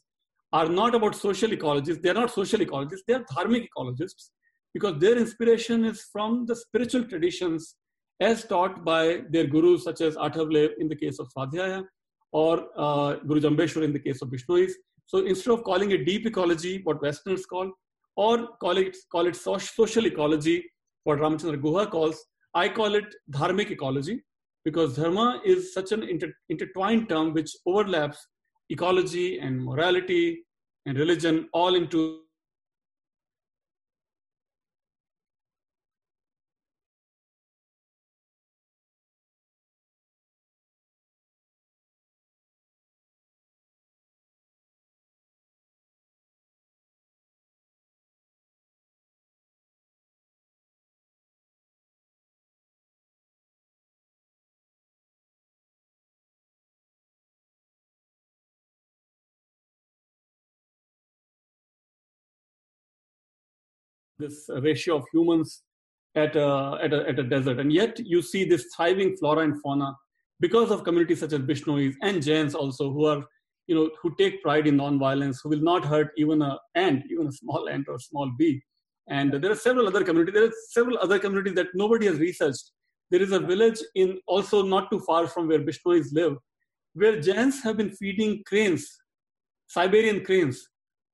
[0.52, 2.02] are not about social ecologists.
[2.02, 3.06] They are not social ecologists.
[3.08, 4.30] They are dharmic ecologists
[4.74, 7.76] because their inspiration is from the spiritual traditions
[8.20, 11.84] as taught by their gurus, such as Athavle in the case of Swadhyaya
[12.32, 14.72] or uh, Guru Jambeshwar in the case of Bishnois.
[15.06, 17.72] So instead of calling it deep ecology, what Westerners call,
[18.16, 20.64] or call it, call it social ecology,
[21.04, 22.24] what Ramachandra Guha calls,
[22.56, 24.24] I call it dharmic ecology
[24.64, 28.26] because dharma is such an inter- intertwined term which overlaps
[28.70, 30.44] ecology and morality
[30.86, 32.23] and religion all into
[64.20, 65.64] this ratio of humans
[66.16, 67.60] at a, at a, at a desert.
[67.60, 69.96] And yet you see this thriving flora and fauna
[70.40, 73.24] because of communities such as Bishnois and Jains also, who are,
[73.68, 77.28] you know, who take pride in non-violence, who will not hurt even a ant, even
[77.28, 78.62] a small ant or small bee.
[79.10, 80.34] And there are several other communities.
[80.34, 82.72] There are several other communities that nobody has researched.
[83.12, 86.38] There is a village in also not too far from where Bishnois live,
[86.94, 88.88] where Jains have been feeding cranes,
[89.68, 90.68] Siberian cranes,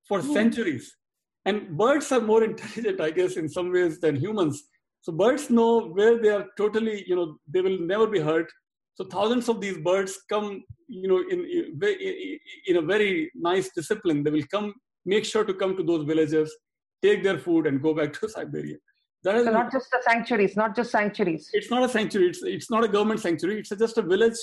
[0.08, 0.34] for mm.
[0.34, 0.96] centuries
[1.46, 4.64] and birds are more intelligent, I guess, in some ways than humans.
[5.02, 8.52] So birds know where they are totally, you know, they will never be hurt.
[8.96, 14.24] So thousands of these birds come, you know, in, in a very nice discipline.
[14.24, 14.74] They will come,
[15.06, 16.54] make sure to come to those villages,
[17.02, 18.76] take their food, and go back to Siberia.
[19.24, 20.46] That is so not just a sanctuary.
[20.46, 21.50] It's not just sanctuaries.
[21.54, 22.30] It's not a sanctuary.
[22.30, 23.60] It's it's not a government sanctuary.
[23.60, 24.38] It's just a village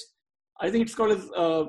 [0.60, 1.66] I think it's called as uh,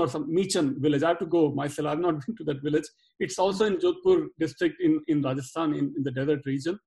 [0.00, 1.02] or some Khichan village.
[1.02, 1.88] I have to go myself.
[1.88, 2.84] I've not been to that village.
[3.20, 6.78] It's also in Jodhpur district in, in Rajasthan in, in the desert region.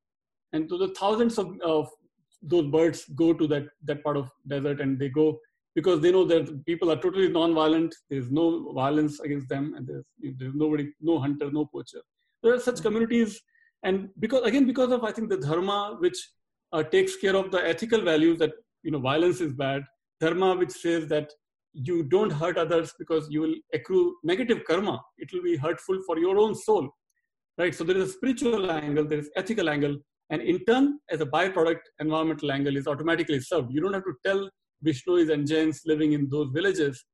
[0.54, 1.90] And to the thousands of, of
[2.42, 5.40] those birds go to that, that part of desert and they go
[5.76, 7.94] because they know that people are totally non-violent.
[8.10, 10.06] There's no violence against them and there's,
[10.40, 12.02] there's nobody, no hunter, no poacher.
[12.42, 13.40] There are such communities.
[13.84, 16.18] And because, again, because of, I think the dharma, which
[16.74, 19.84] uh, takes care of the ethical values that, you know, violence is bad
[20.22, 21.32] dharma which says that
[21.74, 26.18] you don't hurt others because you will accrue negative karma it will be hurtful for
[26.18, 26.90] your own soul
[27.58, 29.98] right so there is a spiritual angle there is ethical angle
[30.30, 34.16] and in turn as a byproduct environmental angle is automatically served you don't have to
[34.26, 34.50] tell
[34.86, 37.06] Bishnois and Jains living in those villages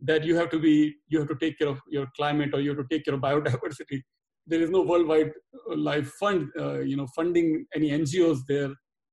[0.00, 2.70] that you have to be you have to take care of your climate or you
[2.70, 4.02] have to take care of biodiversity.
[4.46, 5.30] There is no worldwide
[5.70, 8.70] uh, life fund, uh, you know, funding any NGOs there.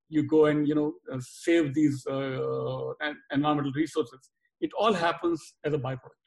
[0.10, 2.94] You go and you know uh, save these uh,
[3.32, 4.20] environmental resources.
[4.62, 6.26] It all happens as a byproduct.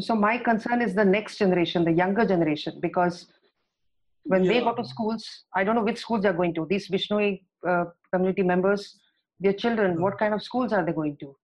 [0.00, 3.26] So my concern is the next generation, the younger generation, because
[4.24, 4.52] when yeah.
[4.52, 6.66] they go to schools, I don't know which schools they're going to.
[6.68, 8.98] These Bishnoi uh, community members,
[9.40, 11.34] their children, what kind of schools are they going to?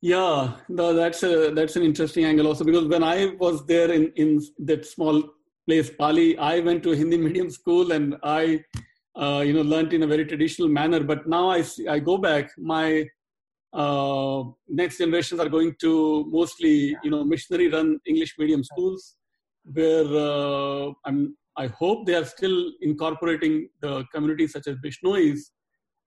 [0.00, 4.12] Yeah, no, that's a that's an interesting angle also because when I was there in
[4.16, 5.22] in that small
[5.66, 8.64] place Pali, I went to a Hindi medium school and I,
[9.16, 11.00] uh, you know, learned in a very traditional manner.
[11.00, 13.06] But now I see, I go back, my
[13.72, 19.16] uh, next generations are going to mostly you know missionary run English medium schools
[19.64, 25.38] where uh, I'm I hope they are still incorporating the communities such as Bishnois.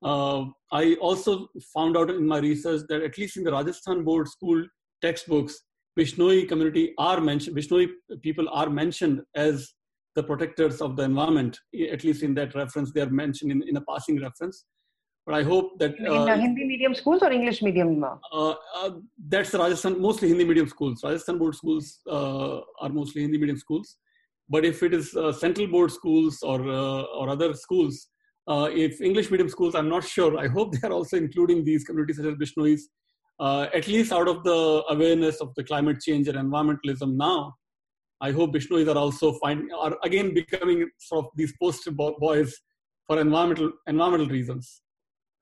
[0.02, 4.28] Uh, I also found out in my research that at least in the Rajasthan board
[4.28, 4.66] school
[5.02, 5.62] textbooks,
[5.98, 7.90] Bishnoi community are mentioned, Bishnoi
[8.22, 9.74] people are mentioned as
[10.16, 11.60] the protectors of the environment.
[11.92, 14.66] At least in that reference, they are mentioned in, in a passing reference.
[15.26, 18.04] But I hope that in uh, Hindi medium schools or English medium.
[18.04, 18.90] Uh, uh,
[19.30, 21.02] that's the Rajasthan, mostly Hindi medium schools.
[21.02, 23.98] Rajasthan board schools uh, are mostly Hindi medium schools.
[24.50, 28.10] But if it is uh, central board schools or uh, or other schools,
[28.48, 30.38] uh, if English medium schools, I'm not sure.
[30.38, 32.82] I hope they are also including these communities such as Bishnois,
[33.40, 37.54] uh, at least out of the awareness of the climate change and environmentalism now.
[38.28, 42.52] I hope Bishnois are also find are again becoming sort of these poster boys
[43.08, 44.82] for environmental environmental reasons.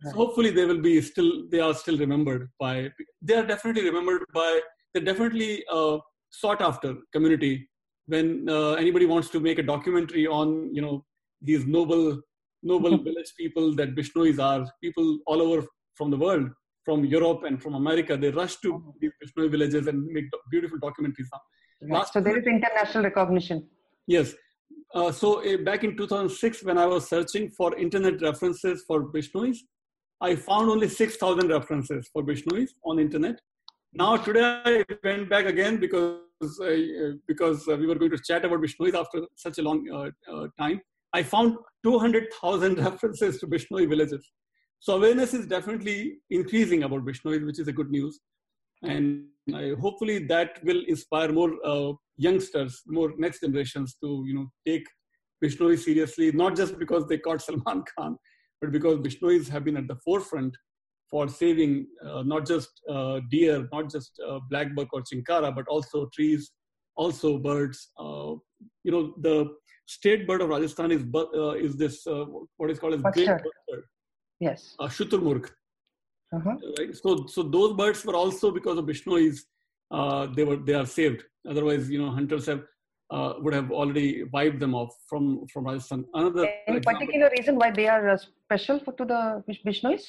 [0.03, 0.11] Right.
[0.11, 2.75] So hopefully they will be still they are still remembered by
[3.21, 4.49] they are definitely remembered by
[4.93, 5.97] they're definitely uh,
[6.31, 7.53] sought after community
[8.07, 11.05] when uh, anybody wants to make a documentary on you know
[11.41, 12.19] these noble
[12.63, 16.49] noble village people that Bishnois are people all over from the world
[16.83, 18.95] from Europe and from America they rush to oh.
[18.99, 21.31] these Bishnoi villages and make beautiful documentaries
[21.81, 22.07] right.
[22.07, 23.67] so there is international recognition
[24.07, 24.33] yes
[24.93, 29.57] uh, so uh, back in 2006 when I was searching for internet references for Bishnois
[30.21, 33.39] I found only 6,000 references for Bishnois on internet
[33.93, 38.43] now today I went back again because uh, because uh, we were going to chat
[38.45, 40.81] about Bishnois after such a long uh, time.
[41.13, 44.31] I found 200,000 references to Bishnoi villages.
[44.79, 48.19] So awareness is definitely increasing about Bishnoi, which is a good news.
[48.81, 49.25] And
[49.80, 54.86] hopefully that will inspire more uh, youngsters, more next generations to you know take
[55.43, 58.17] Bishnoi seriously, not just because they caught Salman Khan,
[58.62, 60.56] but because Bishnois have been at the forefront
[61.10, 65.67] for saving uh, not just uh, deer, not just uh, black buck or chinkara, but
[65.67, 66.51] also trees,
[66.95, 67.91] also birds.
[67.99, 68.36] Uh,
[68.84, 69.49] you know, the
[69.88, 72.25] state bird of Rajasthan is uh, is this uh,
[72.58, 73.84] what is called as great bird.
[74.39, 74.75] Yes.
[74.80, 75.49] Uh, Shuturmurg.
[76.33, 76.55] Uh-huh.
[76.93, 79.39] So, so those birds were also because of Bishnois,
[79.91, 81.23] uh, they were they are saved.
[81.47, 82.63] Otherwise, you know, hunters have
[83.09, 86.05] uh, would have already wiped them off from from Rajasthan.
[86.13, 90.03] Another any example, particular reason why they are special for, to the Bishnois?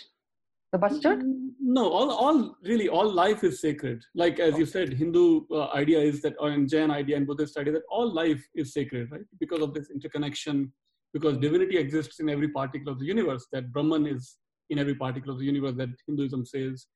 [0.72, 4.92] the bustard mm, no all, all really all life is sacred like as you said
[4.92, 8.42] hindu uh, idea is that or in jain idea and buddhist idea that all life
[8.54, 10.72] is sacred right because of this interconnection
[11.12, 14.37] because divinity exists in every particle of the universe that brahman is
[14.72, 16.87] in every particle of the universe that hinduism says.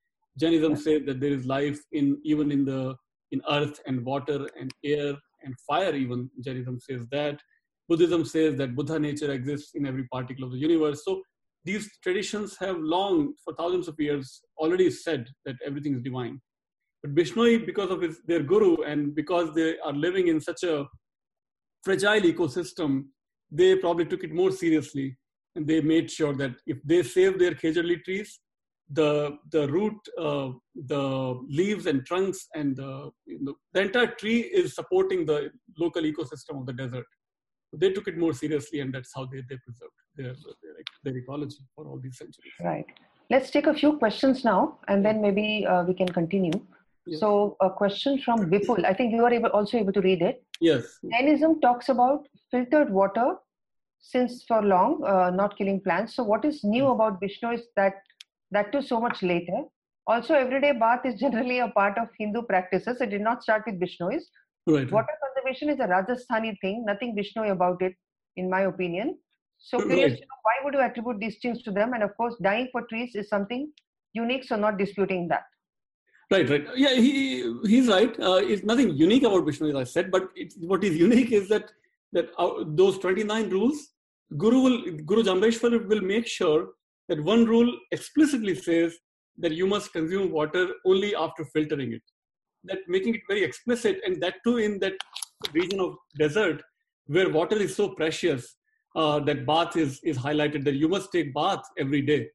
[0.41, 2.95] Jainism says that there is life in even in the
[3.33, 6.31] in earth and water and air and fire even.
[6.45, 7.41] Jainism says that.
[7.89, 11.03] Buddhism says that buddha nature exists in every particle of the universe.
[11.05, 11.23] So
[11.65, 16.41] these traditions have long, for thousands of years, already said that everything is divine.
[17.03, 20.87] But Bishnoi, because of his, their guru and because they are living in such a
[21.85, 23.05] fragile ecosystem,
[23.51, 25.17] they probably took it more seriously.
[25.57, 28.41] And they made sure that if they save their Khejurli trees,
[28.91, 30.51] the the root, uh,
[30.93, 36.03] the leaves and trunks, and the, you know, the entire tree is supporting the local
[36.03, 37.07] ecosystem of the desert.
[37.71, 41.17] So they took it more seriously, and that's how they, they preserved their, their, their
[41.17, 42.53] ecology for all these centuries.
[42.63, 42.87] Right.
[43.29, 46.53] Let's take a few questions now, and then maybe uh, we can continue.
[47.07, 47.21] Yes.
[47.21, 48.85] So, a question from Vipul.
[48.85, 50.45] I think you are able, also able to read it.
[50.61, 50.85] Yes.
[51.11, 53.37] Jainism talks about filtered water
[54.11, 56.15] since for long, uh, not killing plants.
[56.15, 57.95] So, what is new about Bishnoi is that
[58.53, 59.63] that too so much later.
[60.07, 63.01] Also, everyday bath is generally a part of Hindu practices.
[63.01, 64.23] It did not start with Bishnois.
[64.67, 64.91] Right.
[64.91, 67.95] Water conservation is a Rajasthani thing, nothing Bishnoi about it,
[68.37, 69.19] in my opinion.
[69.59, 70.23] So curious right.
[70.43, 71.93] why would you attribute these things to them?
[71.95, 73.73] And of course, dying for trees is something
[74.13, 75.45] unique, so not disputing that.
[76.31, 76.67] Right, right.
[76.77, 78.19] Yeah, he he's right.
[78.21, 80.29] Uh, it's nothing unique about Bishnoi, as I said, but
[80.61, 81.71] what is unique is that
[82.13, 83.91] that uh, those 29 rules,
[84.37, 86.69] Guru will Guru Jambeshwar will make sure
[87.09, 88.97] that one rule explicitly says
[89.39, 92.03] that you must consume water only after filtering it.
[92.65, 94.95] That making it very explicit, and that too in that
[95.53, 96.63] region of desert
[97.07, 98.57] where water is so precious
[98.97, 102.29] uh, that bath is, is highlighted that you must take bath every day.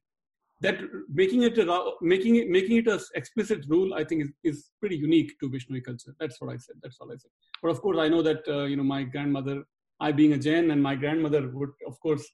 [0.60, 0.78] That
[1.12, 4.96] making it a, making it making it a explicit rule, I think, is, is pretty
[4.96, 6.14] unique to Bishnoi culture.
[6.20, 6.76] That's what I said.
[6.82, 7.32] That's all I said.
[7.60, 9.64] But of course, I know that uh, you know my grandmother,
[10.02, 12.24] I being a Jain, and my grandmother would, of course,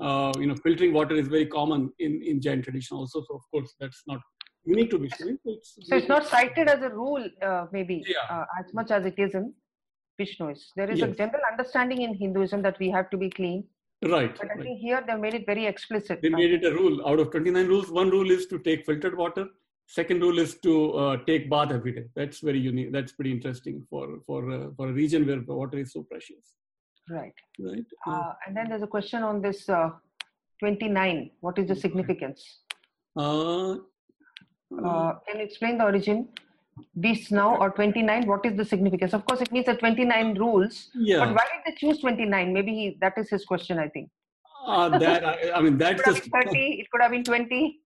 [0.00, 3.22] uh, you know, filtering water is very common in in Jain tradition also.
[3.28, 4.20] So of course, that's not
[4.64, 5.36] unique to Bishnoi.
[5.44, 8.26] It's, so it's not cited as a rule, uh, maybe yeah.
[8.34, 9.52] Uh, as much as it is in
[10.20, 10.60] Bishnois.
[10.76, 11.10] There is Yes.
[11.10, 13.64] a general understanding in Hinduism that we have to be clean,
[14.16, 14.36] right.
[14.40, 14.62] but I right.
[14.62, 16.22] think here they made it very explicit.
[16.22, 19.16] they made it a rule out of 29 rules one rule is to take filtered
[19.16, 19.46] water
[19.86, 23.76] second rule is to uh, take bath every day that's very unique that's pretty interesting
[23.90, 26.54] for for uh, for a region where water is so precious
[27.08, 27.34] Right.
[27.60, 29.90] right Uh, and then there's a question on this uh,
[30.60, 31.30] 29.
[31.40, 32.60] What is the significance?
[33.16, 33.76] uh,
[34.84, 36.28] Uh, can you explain the origin?
[36.94, 38.26] This now or 29?
[38.26, 39.12] What is the significance?
[39.14, 40.90] Of course, it means the 29 rules.
[40.94, 42.52] yeah But why did they choose 29?
[42.52, 44.10] Maybe he, that is his question, I think.
[44.66, 47.80] uh, that I, I mean that's just been 30, it could have been 20.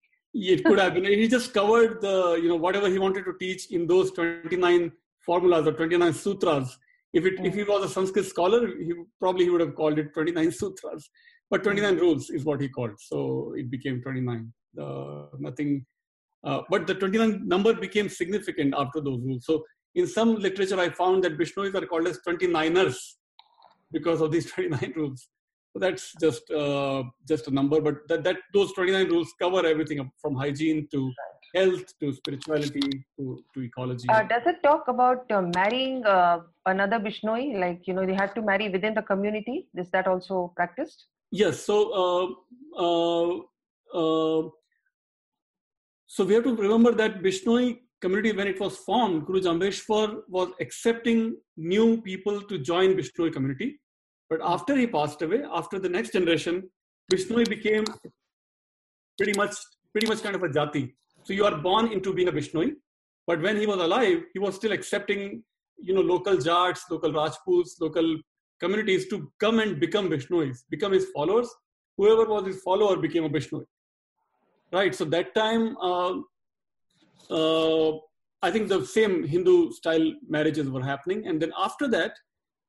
[0.55, 3.63] it could have been he just covered the you know whatever he wanted to teach
[3.79, 4.93] in those 29
[5.27, 6.79] formulas or 29 sutras
[7.13, 10.13] if it if he was a sanskrit scholar he probably he would have called it
[10.15, 11.11] 29 sutras.
[11.51, 12.93] But 29 rules is what he called.
[12.99, 15.85] So it became 29 the nothing
[16.45, 19.45] uh, but the 29 number became significant after those rules.
[19.45, 22.97] So in some literature i found that Bishnois are called as 29ers
[23.93, 25.29] because of these 29 rules.
[25.73, 30.11] So that's just uh, just a number, but that, that those 29 rules cover everything
[30.21, 31.13] from hygiene to
[31.55, 34.09] health to spirituality to, to ecology.
[34.09, 37.59] Uh, does it talk about uh, marrying uh, another Bishnoi?
[37.59, 39.69] Like, you know, they had to marry within the community.
[39.75, 41.07] Is that also practiced?
[41.31, 42.27] yes, so uh,
[42.83, 43.37] uh,
[43.95, 44.49] uh,
[46.07, 50.51] so we have to remember that Bishnoi community when it was formed, Guru Jambeshwar was
[50.61, 53.81] accepting new people to join Bishnoi community.
[54.29, 56.69] But after he passed away, after the next generation,
[57.13, 57.85] Bishnoi became
[59.19, 59.57] pretty much
[59.93, 60.93] pretty much kind of a jati.
[61.31, 62.73] So you are born into being a Bishnoi,
[63.25, 65.45] but when he was alive, he was still accepting
[65.79, 68.17] you know local Jats, local Rajputs, local
[68.59, 71.49] communities to come and become Bishnois, become his followers.
[71.97, 73.63] Whoever was his follower became a Bishnoi.
[74.73, 74.93] Right.
[74.93, 76.15] So that time, uh,
[77.31, 77.93] uh,
[78.43, 82.15] I think the same Hindu style marriages were happening, and then after that,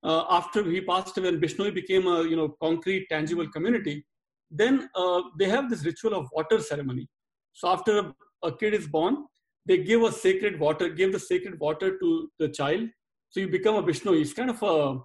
[0.04, 4.06] uh, after he passed away and Bishnoi became a you know concrete, tangible community,
[4.52, 7.10] then uh, they have this ritual of water ceremony.
[7.54, 8.14] So after
[8.44, 9.26] a, kid is born,
[9.66, 12.90] they give a sacred water, give the sacred water to the child.
[13.30, 14.22] So you become a Bishnoi.
[14.22, 15.00] It's kind of a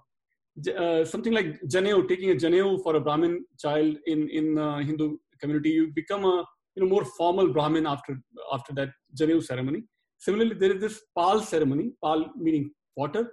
[0.75, 4.57] uh, something like janeu, taking a janeu for a Brahmin child in in
[4.87, 5.69] Hindu community.
[5.69, 6.43] You become a
[6.75, 8.19] you know more formal Brahmin after
[8.51, 9.83] after that janeu ceremony.
[10.19, 11.91] Similarly, there is this pal ceremony.
[12.03, 13.29] Pal meaning water.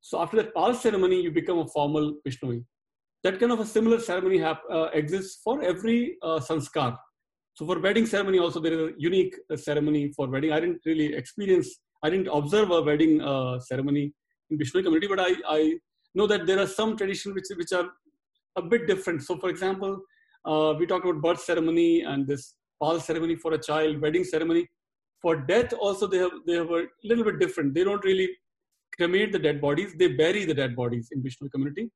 [0.00, 2.64] So after that pal ceremony, you become a formal Bishnoi.
[3.22, 6.96] That kind of a similar ceremony hap- uh, exists for every uh, sanskar.
[7.54, 10.52] So for wedding ceremony also there is a unique uh, ceremony for wedding.
[10.52, 11.68] I didn't really experience,
[12.02, 14.12] I didn't observe a wedding uh, ceremony
[14.50, 15.74] in Bishnoi community, but I, I
[16.16, 17.88] know that there are some traditions which, which are
[18.56, 19.22] a bit different.
[19.22, 20.00] So for example,
[20.44, 24.68] uh, we talked about birth ceremony and this pal ceremony for a child, wedding ceremony.
[25.22, 27.72] For death also they have, they have a little bit different.
[27.72, 28.28] They don't really
[28.96, 31.90] cremate the dead bodies, they bury the dead bodies in Bishnoi community.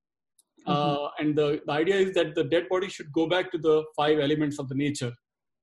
[0.67, 3.83] Uh, and the, the idea is that the dead body should go back to the
[3.97, 5.13] five elements of the nature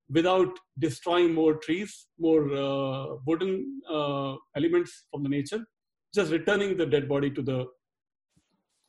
[0.09, 5.65] without destroying more trees, more uh, wooden uh, elements from the nature,
[6.13, 7.65] just returning the dead body to the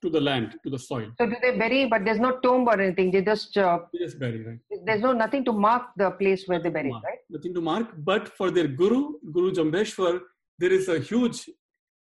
[0.02, 1.10] to the land, to the soil.
[1.18, 3.10] So do they bury, but there's no tomb or anything.
[3.10, 4.58] They just, uh, Just bury, right?
[4.84, 7.02] there's no nothing to mark the place where they buried, Mark.
[7.04, 7.18] right?
[7.30, 7.88] Nothing to mark.
[7.96, 10.20] But for their guru, Guru Jambeshwar,
[10.58, 11.48] there is a huge,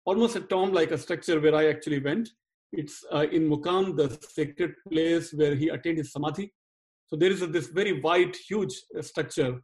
[0.05, 2.29] almost a tomb like a structure where I actually went.
[2.71, 6.53] It's uh, in Mukam, the sacred place where he attained his samadhi.
[7.13, 9.61] So there is a, this very wide, huge uh, structure.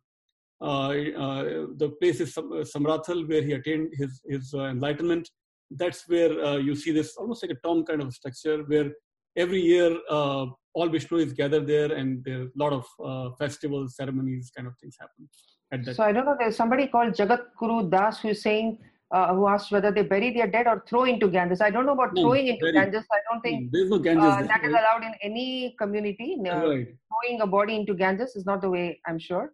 [0.61, 0.89] Uh,
[1.23, 1.43] uh,
[1.77, 5.27] the place is Sam- Samrathal, where he attained his, his enlightenment.
[5.71, 8.91] That's where you see this almost like a tomb kind of structure where
[9.35, 14.51] every year all Bishnois gather there and there are a lot of uh, festivals, ceremonies,
[14.55, 15.27] kind of things happen
[15.71, 15.95] at that.
[15.95, 16.35] So I don't know.
[16.37, 18.77] There's somebody called Jagat Guru Das who's saying,
[19.11, 21.61] uh, who asked whether they bury their dead or throw into Ganges.
[21.61, 22.71] I don't know about No, throwing into.
[22.71, 23.05] Ganges.
[23.11, 24.23] I don't think no Ganges.
[24.23, 26.37] uh, that is allowed in any community.
[26.39, 26.87] Uh, right.
[27.09, 29.45] Throwing a body into Ganges is not the way, I'm sure.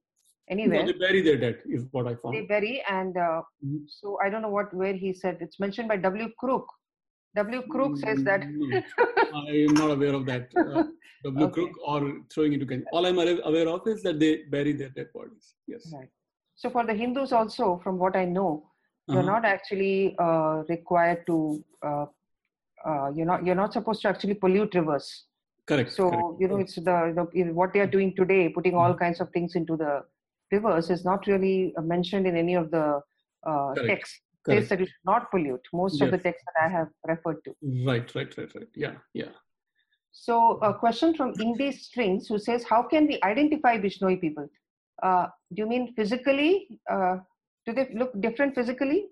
[0.49, 2.36] No, Anywhere they bury their dead is what I found.
[2.36, 3.86] they bury, and uh, Mhm.
[3.88, 5.38] so I don't know what where he said.
[5.41, 6.28] It's mentioned by W.
[6.39, 6.68] Crooke.
[7.36, 7.62] W.
[7.72, 8.43] Crooke says that.
[8.43, 10.49] I am not aware of that.
[10.56, 10.84] Uh,
[11.24, 11.45] W.
[11.47, 11.53] Okay.
[11.53, 12.88] Crooke or throwing into Ganges.
[12.91, 15.56] All I'm aware aware of is that they bury their dead bodies.
[15.68, 15.91] Yes.
[15.95, 16.10] Right.
[16.56, 18.51] So for the Hindus also, from what I know,
[19.08, 19.32] you're Uh-huh.
[19.34, 21.64] not actually uh, required to.
[21.82, 22.06] Uh,
[22.86, 23.45] uh, you're not.
[23.45, 25.26] You're not supposed to actually pollute rivers.
[25.68, 25.91] Correct.
[25.91, 26.41] So correct.
[26.41, 29.56] you know, it's the, the what they are doing today, putting all kinds of things
[29.56, 30.03] into the
[30.51, 33.01] rivers, is not really uh, mentioned in any of the
[33.45, 33.88] uh, Correct.
[33.88, 34.20] texts.
[34.45, 34.70] Correct.
[34.70, 35.62] That you should not pollute.
[35.74, 37.56] Most of the texts that I have referred to.
[37.84, 38.68] Right, right, right, right.
[38.76, 39.32] Yeah, yeah.
[40.12, 44.47] So, a question from Indy Strings who says, How can we identify Bishnoi people?
[45.01, 46.80] Uh, do you mean physically?
[46.89, 47.18] Uh,
[47.66, 49.07] do they look different physically?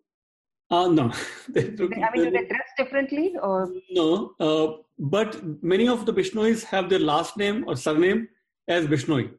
[0.71, 1.11] Uh, no,
[1.49, 3.35] They look I mean, do they dress differently?
[3.41, 4.33] Or no.
[4.39, 8.27] Uh, but many of the Bishnois have their last name or surname
[8.67, 9.31] as Bishnoi.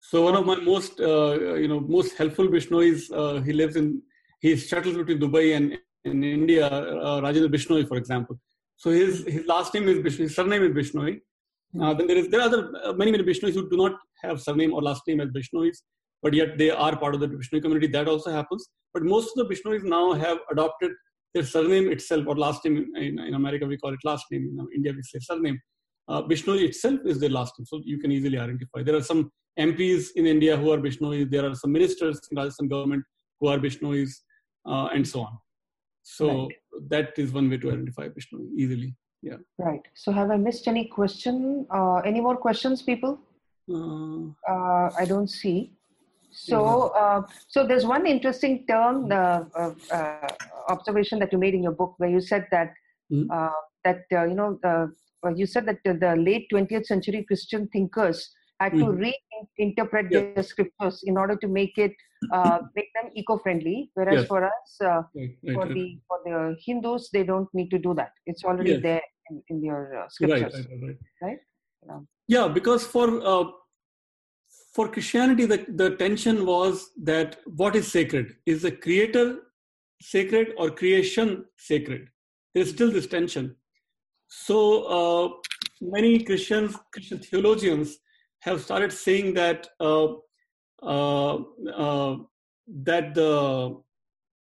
[0.00, 4.02] So one of my most, uh, you know, most helpful Bishnois, uh, he lives in,
[4.40, 8.38] he shuttles between Dubai and in India, uh, Rajendra Bishnoi, for example.
[8.76, 11.20] So his his last name is Bishnoi, his surname is Bishnoi.
[11.82, 14.40] Uh, then there is there are other uh, many many Bishnois who do not have
[14.40, 15.76] surname or last name as Bishnois,
[16.22, 17.86] but yet they are part of the Bishnoi community.
[17.86, 18.68] That also happens.
[18.94, 20.92] But most of the Bishnois now have adopted
[21.34, 22.86] their surname itself or last name.
[22.96, 24.44] In, in America, we call it last name.
[24.58, 25.60] In India, we say surname.
[26.08, 28.82] Uh, Bishnoi itself is their last name, so you can easily identify.
[28.82, 31.30] There are some MPs in India who are Bishnois.
[31.30, 33.04] There are some ministers in Rajasthan government
[33.40, 34.10] who are Bishnois,
[34.66, 35.38] uh, and so on.
[36.02, 36.56] So Right.
[36.88, 38.96] that is one way to identify Bishnoi easily.
[39.20, 39.36] Yeah.
[39.58, 39.82] Right?
[39.94, 41.66] So, have I missed any question?
[41.70, 43.18] Uh, any more questions, people?
[43.70, 45.72] Uh, Uh, I don't see.
[46.30, 50.28] So, uh, so there's one interesting term, uh, uh, uh,
[50.68, 52.74] observation that you made in your book, where you said that
[53.10, 53.28] Mhm.
[53.30, 54.86] uh, that uh, you know uh,
[55.34, 58.18] you said that the, late 20th century Christian thinkers
[58.60, 58.98] had to Mhm.
[59.04, 60.20] reinterpret Yeah.
[60.34, 61.94] their scriptures in order to make it
[62.32, 64.26] uh, make them eco-friendly, whereas Yes.
[64.28, 65.74] for us, uh, right, right, for right.
[65.74, 68.12] the for the Hindus, they don't need to do that.
[68.26, 68.82] It's already Yes.
[68.82, 70.54] there in, in their uh, right, scriptures.
[70.54, 71.38] right, right, right.
[71.86, 72.00] Yeah.
[72.26, 73.44] Yeah, because for uh,
[74.74, 79.40] for Christianity, the, the tension was that what is sacred is the creator
[80.00, 82.08] sacred or creation sacred.
[82.54, 83.56] There's still this tension.
[84.28, 85.28] So uh,
[85.80, 87.98] many Christians, Christian theologians,
[88.40, 90.08] have started saying that uh,
[90.82, 91.38] uh,
[91.74, 92.16] uh,
[92.84, 93.80] that the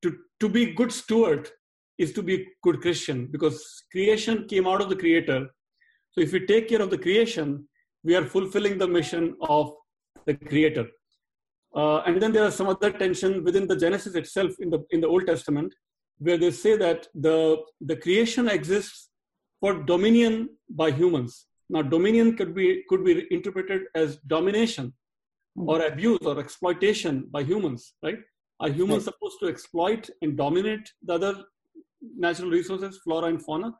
[0.01, 1.49] to to be good steward
[1.97, 5.47] is to be a good Christian because creation came out of the Creator.
[6.11, 7.67] So if we take care of the creation,
[8.03, 9.73] we are fulfilling the mission of
[10.25, 10.87] the Creator.
[11.75, 15.01] Uh, and then there are some other tension within the Genesis itself in the in
[15.01, 15.73] the Old Testament,
[16.19, 19.09] where they say that the the creation exists
[19.59, 21.45] for dominion by humans.
[21.69, 24.93] Now, dominion could be could be interpreted as domination
[25.55, 28.19] or abuse or exploitation by humans, right?
[28.59, 31.43] Are humans supposed to exploit and dominate the other
[32.17, 33.73] natural resources, flora and fauna?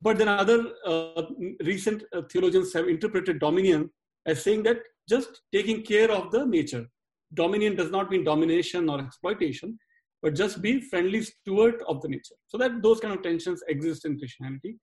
[0.00, 1.22] But then other uh,
[1.64, 3.90] recent uh, theologians have interpreted dominion
[4.26, 4.78] as saying that
[5.08, 6.86] just taking care of the nature.
[7.34, 9.78] Dominion does not mean domination or exploitation,
[10.22, 12.34] but just be friendly steward of the nature.
[12.46, 14.76] So that those kind of tensions exist in Christianity.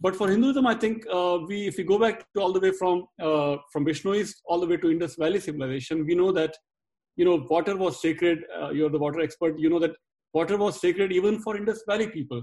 [0.00, 2.72] But for Hinduism, I think uh, we, if we go back to all the way
[2.72, 6.56] from uh, from Bishnois all the way to Indus Valley civilization, we know that
[7.16, 8.40] you know water was sacred.
[8.60, 9.58] Uh, you're the water expert.
[9.58, 9.94] You know that
[10.32, 12.42] water was sacred even for Indus Valley people.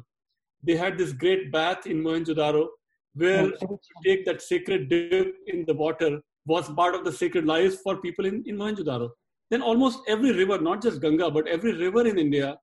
[0.63, 2.67] They had this great bath in Mohenjo-daro,
[3.13, 7.77] where to take that sacred dip in the water was part of the sacred lives
[7.83, 9.09] for people in, in Mohenjo-daro.
[9.51, 12.57] Then almost every river, not just Ganga, but every river in India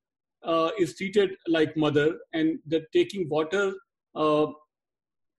[0.44, 3.72] uh, is treated like mother, and that taking water,
[4.14, 4.46] uh,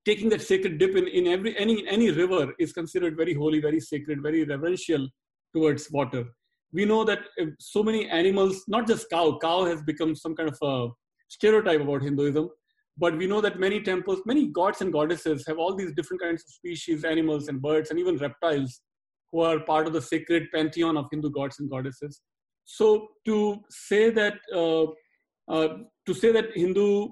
[0.05, 3.79] taking that sacred dip in, in every any any river is considered very holy, very
[3.79, 5.07] sacred, very reverential
[5.53, 6.25] towards water.
[6.73, 10.49] We know that uh, so many animals, not just cow, cow has become some kind
[10.49, 10.89] of a
[11.29, 12.49] stereotype about Hinduism,
[12.98, 16.43] but we know that many temples, many gods and goddesses have all these different kinds
[16.43, 18.82] of species, animals and birds, and even reptiles
[19.32, 22.22] who are part of the sacred pantheon of Hindu gods and goddesses.
[22.66, 24.86] So to say that uh,
[25.52, 27.10] uh, to say that Hindu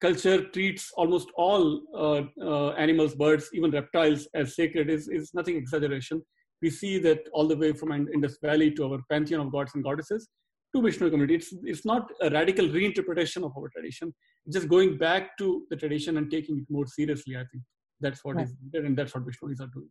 [0.00, 5.56] culture treats almost all uh, uh, animals, birds, even reptiles as sacred is, is nothing
[5.56, 6.22] exaggeration.
[6.62, 9.84] We see that all the way from Indus Valley to our pantheon of gods and
[9.84, 10.28] goddesses
[10.76, 11.34] to Bishnoi community.
[11.36, 14.14] It's, it's not a radical reinterpretation of our tradition.
[14.46, 17.36] It's just going back to the tradition and taking it more seriously.
[17.36, 17.62] I think
[18.00, 18.46] that's what Right.
[18.46, 19.88] is needed and that's what Bishnois are doing.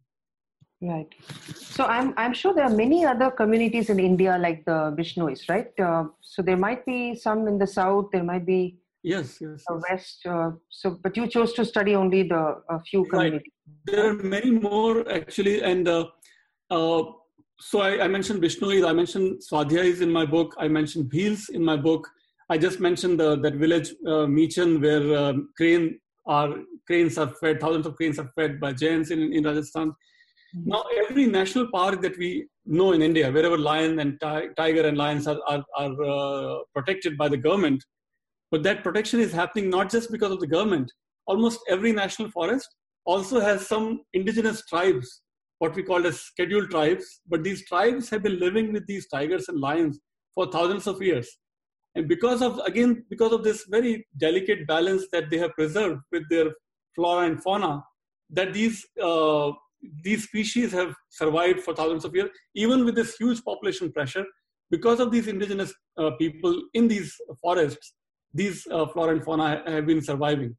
[0.81, 1.11] Right.
[1.55, 5.71] So I'm I'm sure there are many other communities in India like the Bishnois, right?
[5.89, 8.07] Uh, so there might be some in the south.
[8.15, 8.77] There might be
[9.13, 9.63] Yes, yes.
[9.69, 10.25] the west.
[10.33, 12.43] Uh, so, but you chose to study only the
[12.75, 13.11] a few Right.
[13.11, 13.53] communities.
[13.89, 16.05] there are many more actually and uh,
[16.77, 17.03] uh,
[17.60, 21.64] so I, I mentioned Bishnois, I mentioned Swadhyayis in my book, I mentioned Bhils in
[21.64, 22.08] my book.
[22.49, 27.60] I just mentioned the, that village uh, Khichan where um, crane are cranes are fed,
[27.60, 29.89] thousands of cranes are fed by Jains in, in Rajasthan.
[29.89, 30.70] Mm-hmm.
[30.70, 35.28] Now, every national park that we know in India, wherever lion and tiger and lions
[35.28, 37.84] are, are, are uh, protected by the government,
[38.51, 40.91] but that protection is happening not just because of the government.
[41.28, 42.68] Almost every national forest
[43.06, 45.22] also has some indigenous tribes,
[45.66, 47.05] what we call as scheduled tribes.
[47.28, 49.99] But these tribes have been living with these tigers and lions
[50.36, 51.28] for thousands of years.
[51.95, 56.24] And because of, again, because of this very delicate balance that they have preserved with
[56.30, 56.47] their
[56.95, 57.84] flora and fauna,
[58.38, 59.51] that these uh,
[60.03, 60.91] these species have
[61.22, 62.30] survived for thousands of years,
[62.63, 64.26] even with this huge population pressure,
[64.76, 67.93] because of these indigenous uh, people in these forests,
[68.34, 70.55] these uh, flora and fauna have been surviving.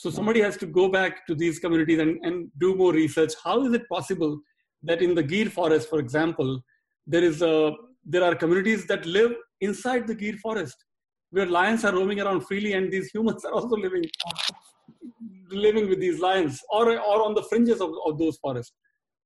[0.00, 3.34] So somebody has to go back to these communities and, and do more research.
[3.44, 4.40] How is it possible
[4.82, 6.62] that in the Gir forest, for example,
[7.06, 7.72] there is a
[8.02, 10.86] there are communities that live inside the Gir forest,
[11.32, 14.06] where lions are roaming around freely, and these humans are also living
[15.50, 18.72] living with these lions or, or on the fringes of, of those forests.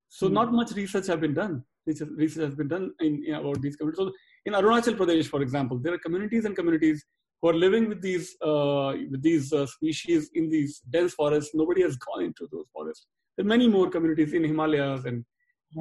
[0.09, 0.57] So not hmm.
[0.57, 1.63] much research has been done.
[1.87, 4.07] Research has been done in, in, about these communities.
[4.07, 4.13] So
[4.47, 7.05] in Arunachal Pradesh, for example, there are communities and communities
[7.45, 11.55] who are living with these uh, with these uh, species in these dense forests.
[11.55, 13.07] Nobody has gone into those forests.
[13.37, 15.25] There are many more communities in Himalayas and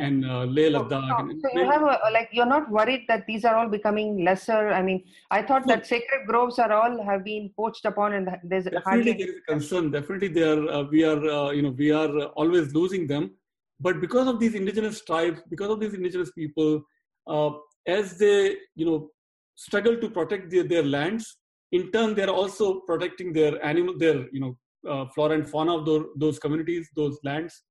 [0.06, 1.08] and uh, Leh Ladakh.
[1.08, 4.70] So, so you have a, like you're not worried that these are all becoming lesser.
[4.80, 5.76] I mean, I thought no.
[5.76, 9.14] that sacred groves are all have been poached upon, and there's definitely hardly...
[9.14, 9.92] there is a concern.
[9.92, 10.68] Definitely, they are.
[10.68, 13.32] Uh, we are uh, you know we are always losing them,
[13.80, 16.84] but because of these indigenous tribes, because of these indigenous people,
[17.28, 17.52] uh,
[17.88, 19.00] as they you know
[19.56, 21.38] struggle to protect their, their lands,
[21.74, 24.54] in turn they are also protecting their animal, their you know
[24.90, 27.64] uh, flora and fauna of those, those communities, those lands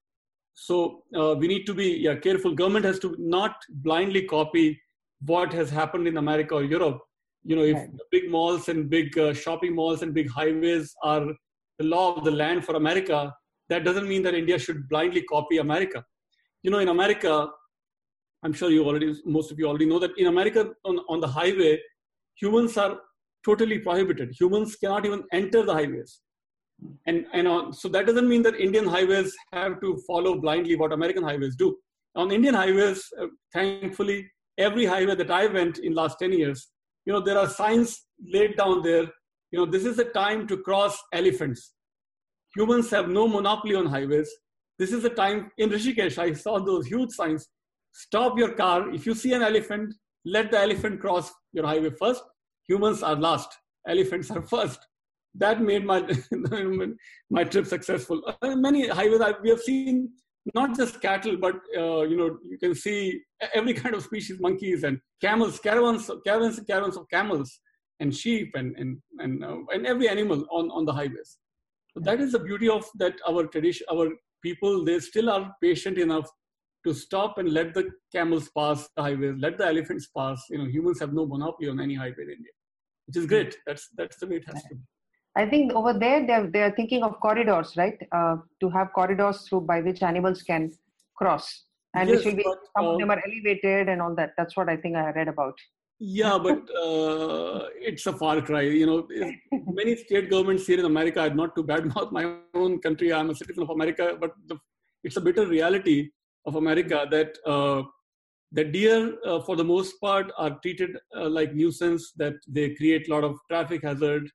[0.55, 2.55] so uh, we need to be yeah, careful.
[2.55, 4.81] Government has to not blindly copy
[5.25, 7.01] what has happened in America or Europe.
[7.45, 7.91] You know, if right.
[8.11, 11.27] big malls and big uh, shopping malls and big highways are
[11.79, 13.35] the law of the land for America,
[13.69, 16.05] that doesn't mean that India should blindly copy America.
[16.63, 17.49] You know, in America,
[18.45, 21.27] I'm sure you already, most of you already know that in America on, on the
[21.27, 21.81] highway,
[22.35, 22.99] humans are
[23.45, 24.35] totally prohibited.
[24.39, 26.21] Humans cannot even enter the highways.
[27.07, 30.93] And and on, so that doesn't mean that indian highways have to follow blindly what
[30.93, 31.77] american highways do.
[32.17, 34.29] On indian highways uh, thankfully
[34.59, 36.69] every highway that i went in last 10 years
[37.07, 39.07] you know there are signs laid down there
[39.53, 41.73] you know this is the time to cross elephants.
[42.57, 44.31] Humans have no monopoly on highways.
[44.79, 47.49] This is the time in rishikesh i saw those huge signs.
[47.93, 48.91] Stop your car.
[48.91, 52.23] If you see an elephant let the elephant cross your highway first
[52.69, 53.51] humans are last
[53.87, 54.87] elephants are first
[55.35, 56.07] that made my
[57.31, 58.23] my trip successful.
[58.43, 60.11] Uh, many highways I, we have seen
[60.55, 63.21] not just cattle, but uh, you know you can see
[63.55, 67.61] every kind of species, monkeys and camels, caravans, caravans, caravans of camels
[68.01, 71.39] and sheep and and and, uh, and every animal on on the highways.
[71.95, 74.09] So that is the beauty of that our tradition, our
[74.43, 74.85] people.
[74.85, 76.29] They still are patient enough
[76.85, 80.45] to stop and let the camels pass the highways, let the elephants pass.
[80.51, 82.53] You know, humans have no monopoly on any highway in India,
[83.07, 83.57] which is great.
[83.67, 84.81] That's that's the way it has to be.
[85.35, 87.99] I think over there they're they're thinking of corridors, right?
[88.13, 90.73] Uh, to have corridors through by which animals can
[91.17, 91.65] cross,
[91.95, 94.33] and yes, which will be but, some of them uh, are elevated and all that.
[94.37, 95.55] That's what I think I read about.
[96.05, 98.63] Yeah, but uh, it's a far cry.
[98.63, 99.09] You know,
[99.73, 102.25] many state governments here in America are not too bad mouth my
[102.55, 103.13] own country.
[103.13, 104.59] I'm a citizen of America, but the,
[105.05, 106.11] it's a bitter reality
[106.47, 107.83] of America that uh,
[108.53, 112.13] the deer, uh, for the most part, are treated uh, like nuisance.
[112.17, 114.29] That they create a lot of traffic hazard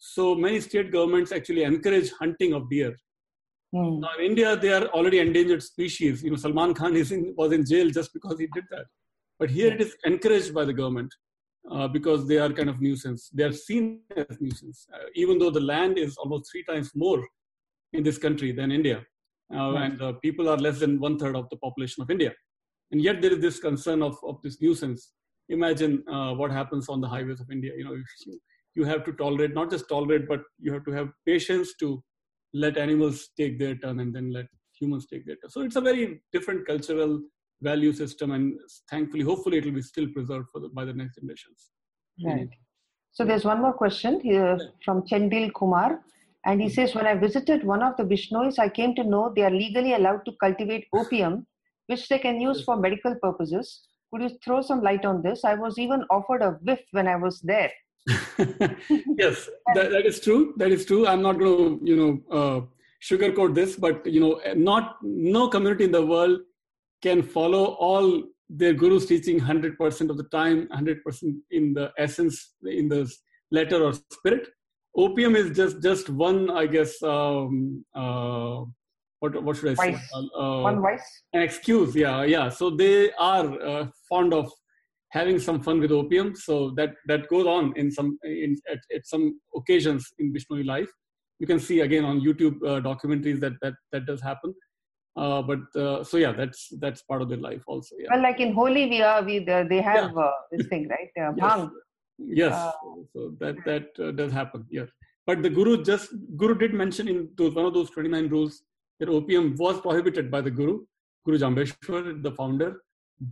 [0.00, 2.96] so many state governments actually encourage hunting of deer.
[3.74, 4.00] Mm.
[4.00, 6.22] Now in India, they are already endangered species.
[6.24, 8.86] You know, Salman Khan is in, was in jail just because he did that.
[9.38, 11.14] But here it is encouraged by the government
[11.70, 13.28] uh, because they are kind of nuisance.
[13.32, 17.22] They are seen as nuisance, uh, even though the land is almost three times more
[17.92, 19.04] in this country than India,
[19.54, 22.32] uh, and uh, people are less than one third of the population of India.
[22.92, 25.12] And yet there is this concern of, of this nuisance.
[25.48, 27.72] Imagine uh, what happens on the highways of India.
[27.76, 27.96] You know,
[28.74, 32.02] you have to tolerate not just tolerate but you have to have patience to
[32.52, 34.46] let animals take their turn and then let
[34.78, 37.20] humans take their turn so it's a very different cultural
[37.62, 38.58] value system and
[38.90, 41.70] thankfully hopefully it will be still preserved for the, by the next generations
[42.24, 42.48] right
[43.12, 46.00] so there's one more question here from chendil kumar
[46.46, 49.42] and he says when i visited one of the bishnois i came to know they
[49.42, 51.46] are legally allowed to cultivate opium
[51.86, 55.54] which they can use for medical purposes could you throw some light on this i
[55.54, 57.70] was even offered a whiff when i was there
[58.06, 60.54] yes, that, that is true.
[60.56, 61.06] That is true.
[61.06, 62.60] I'm not going to, you know, uh,
[63.02, 66.40] sugarcoat this, but you know, not no community in the world
[67.02, 72.88] can follow all their guru's teaching 100% of the time, 100% in the essence, in
[72.88, 73.10] the
[73.50, 74.48] letter or spirit.
[74.96, 78.64] Opium is just just one, I guess, um, uh,
[79.20, 79.96] what what should I Vice.
[79.96, 80.28] say?
[80.36, 81.94] Uh, One vice an excuse.
[81.94, 82.48] Yeah, yeah.
[82.48, 84.50] So they are uh, fond of
[85.10, 86.34] having some fun with opium.
[86.34, 90.90] So that that goes on in some in at, at some occasions in Bishnoi life.
[91.38, 94.54] You can see again on YouTube uh, documentaries that that that does happen.
[95.16, 97.94] Uh, but uh, so yeah, that's that's part of their life also.
[97.98, 98.08] Yeah.
[98.10, 101.10] Well, like in Holi, we are we they have uh, this thing, right?
[101.28, 101.44] Uh, Yes.
[101.44, 101.70] bhang.
[102.26, 102.52] Yes.
[102.52, 102.72] Uh,
[103.12, 104.88] so that that uh, does happen yes.
[105.26, 108.62] But the guru just guru did mention in those, one of those 29 rules
[108.98, 110.80] that opium was prohibited by the guru
[111.24, 112.80] guru jambeshwar the founder.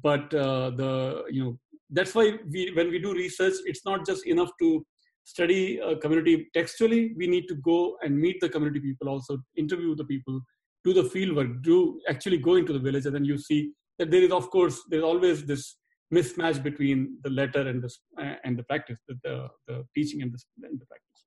[0.03, 1.59] But uh, the you know
[1.91, 4.85] that's why we when we do research it's not just enough to
[5.25, 6.49] study a community.
[6.55, 10.41] Textually we need to go and meet the community people also interview the people
[10.85, 14.11] do the field work do actually go into the village and then you see that
[14.11, 15.77] there is of course there's always this
[16.13, 17.91] mismatch between the letter and the
[18.23, 21.25] uh, and the practice, the the, the teaching and the, and the practice.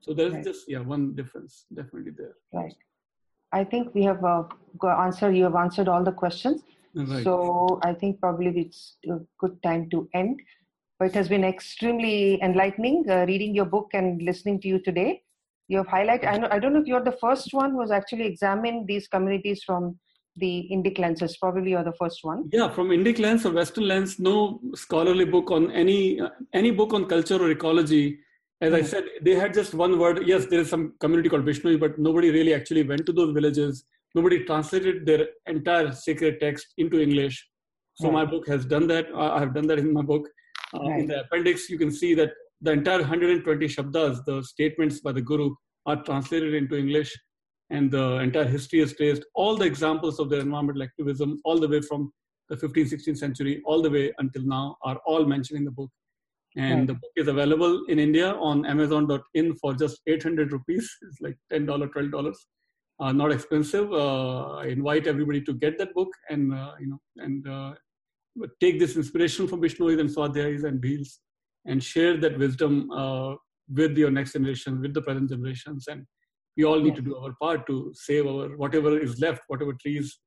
[0.00, 0.44] So there's Right.
[0.44, 2.34] just yeah one difference definitely there.
[2.52, 2.74] Right.
[3.52, 4.44] I think we have uh,
[5.06, 5.34] answered.
[5.36, 6.62] You have answered all the questions.
[6.94, 7.24] Right.
[7.24, 10.40] So I think probably it's a good time to end.
[10.98, 15.22] But it has been extremely enlightening uh, reading your book and listening to you today.
[15.68, 16.26] You have highlighted.
[16.26, 16.48] I know.
[16.50, 19.98] I don't know if you're the first one who's actually examined these communities from
[20.38, 21.36] the Indic lenses.
[21.36, 22.48] Probably you're the first one.
[22.52, 26.92] yeah, from Indic lens or Western lens, no scholarly book on any uh, any book
[26.94, 28.04] on culture or ecology.
[28.60, 28.86] As I Mhm.
[28.92, 30.16] said, they had just one word.
[30.32, 33.84] Yes, there is some community called Bishnoi, but nobody really actually went to those villages.
[34.18, 37.36] Nobody translated their entire sacred text into English.
[38.00, 38.16] So Right.
[38.18, 39.06] my book has done that.
[39.14, 40.24] I I have done that in my book.
[40.74, 41.00] Uh, Right.
[41.02, 42.32] In the appendix, you can see that
[42.66, 45.48] the entire 120 shabdas, the statements by the Guru,
[45.90, 47.10] are translated into English,
[47.70, 49.24] and the entire history is traced.
[49.34, 52.12] All the examples of their environmental activism, all the way from
[52.48, 55.90] the 15th, 16th century, all the way until now, are all mentioned in the book.
[56.56, 56.86] And Right.
[56.88, 60.90] the book is available in India on Amazon.in for just 800 rupees.
[61.02, 62.34] It's like $10, $12.
[63.00, 63.92] Uh, not expensive.
[63.92, 67.74] Uh, I invite everybody to get that book and uh, you know and uh,
[68.60, 71.18] take this inspiration from Bishnois and Swadhyayis and Bhils
[71.66, 73.34] and share that wisdom uh,
[73.72, 75.86] with your next generation, with the present generations.
[75.86, 76.06] And
[76.58, 80.18] we all need to do our part to save our whatever is left, whatever trees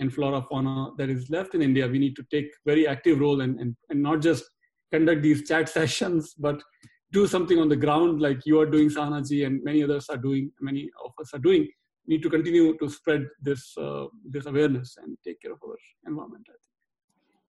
[0.00, 1.88] and flora fauna that is left in India.
[1.88, 4.44] We need to take very active role and, and, and not just
[4.92, 6.62] conduct these chat sessions, but
[7.10, 10.52] do something on the ground like you are doing, Sahanaji, and many others are doing,
[10.60, 11.66] many of us are doing.
[12.06, 15.76] We need to continue to spread this uh, this awareness and take care of our
[16.06, 16.46] environment.
[16.48, 16.74] I think.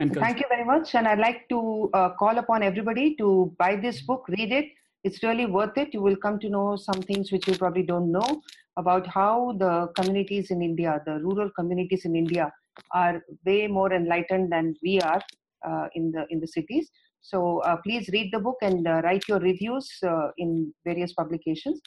[0.01, 0.25] And culture.
[0.25, 0.95] Thank you very much.
[0.95, 4.67] And I'd like to uh, call upon everybody to buy this book, read it.
[5.03, 5.93] It's really worth it.
[5.93, 8.41] You will come to know some things which you probably don't know
[8.77, 12.51] about how the communities in India, the rural communities in India,
[12.93, 15.21] are way more enlightened than we are
[15.67, 16.89] uh, in the in the cities.
[17.21, 21.81] So uh, please read the book and uh, write your reviews uh, in various publications.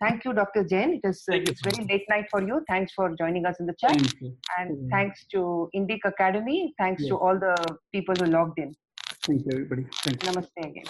[0.00, 0.62] Thank you, Dr.
[0.64, 1.00] Jain.
[1.02, 2.62] It is uh, it's very late night for you.
[2.68, 3.98] Thanks for joining us in the chat.
[3.98, 4.34] Thank.
[4.58, 6.74] And thanks to Indic Academy.
[6.78, 7.56] Thanks to all the
[7.92, 8.74] people who logged in.
[9.26, 9.86] Thank you, everybody.
[10.04, 10.30] Thank you.
[10.30, 10.84] Namaste again.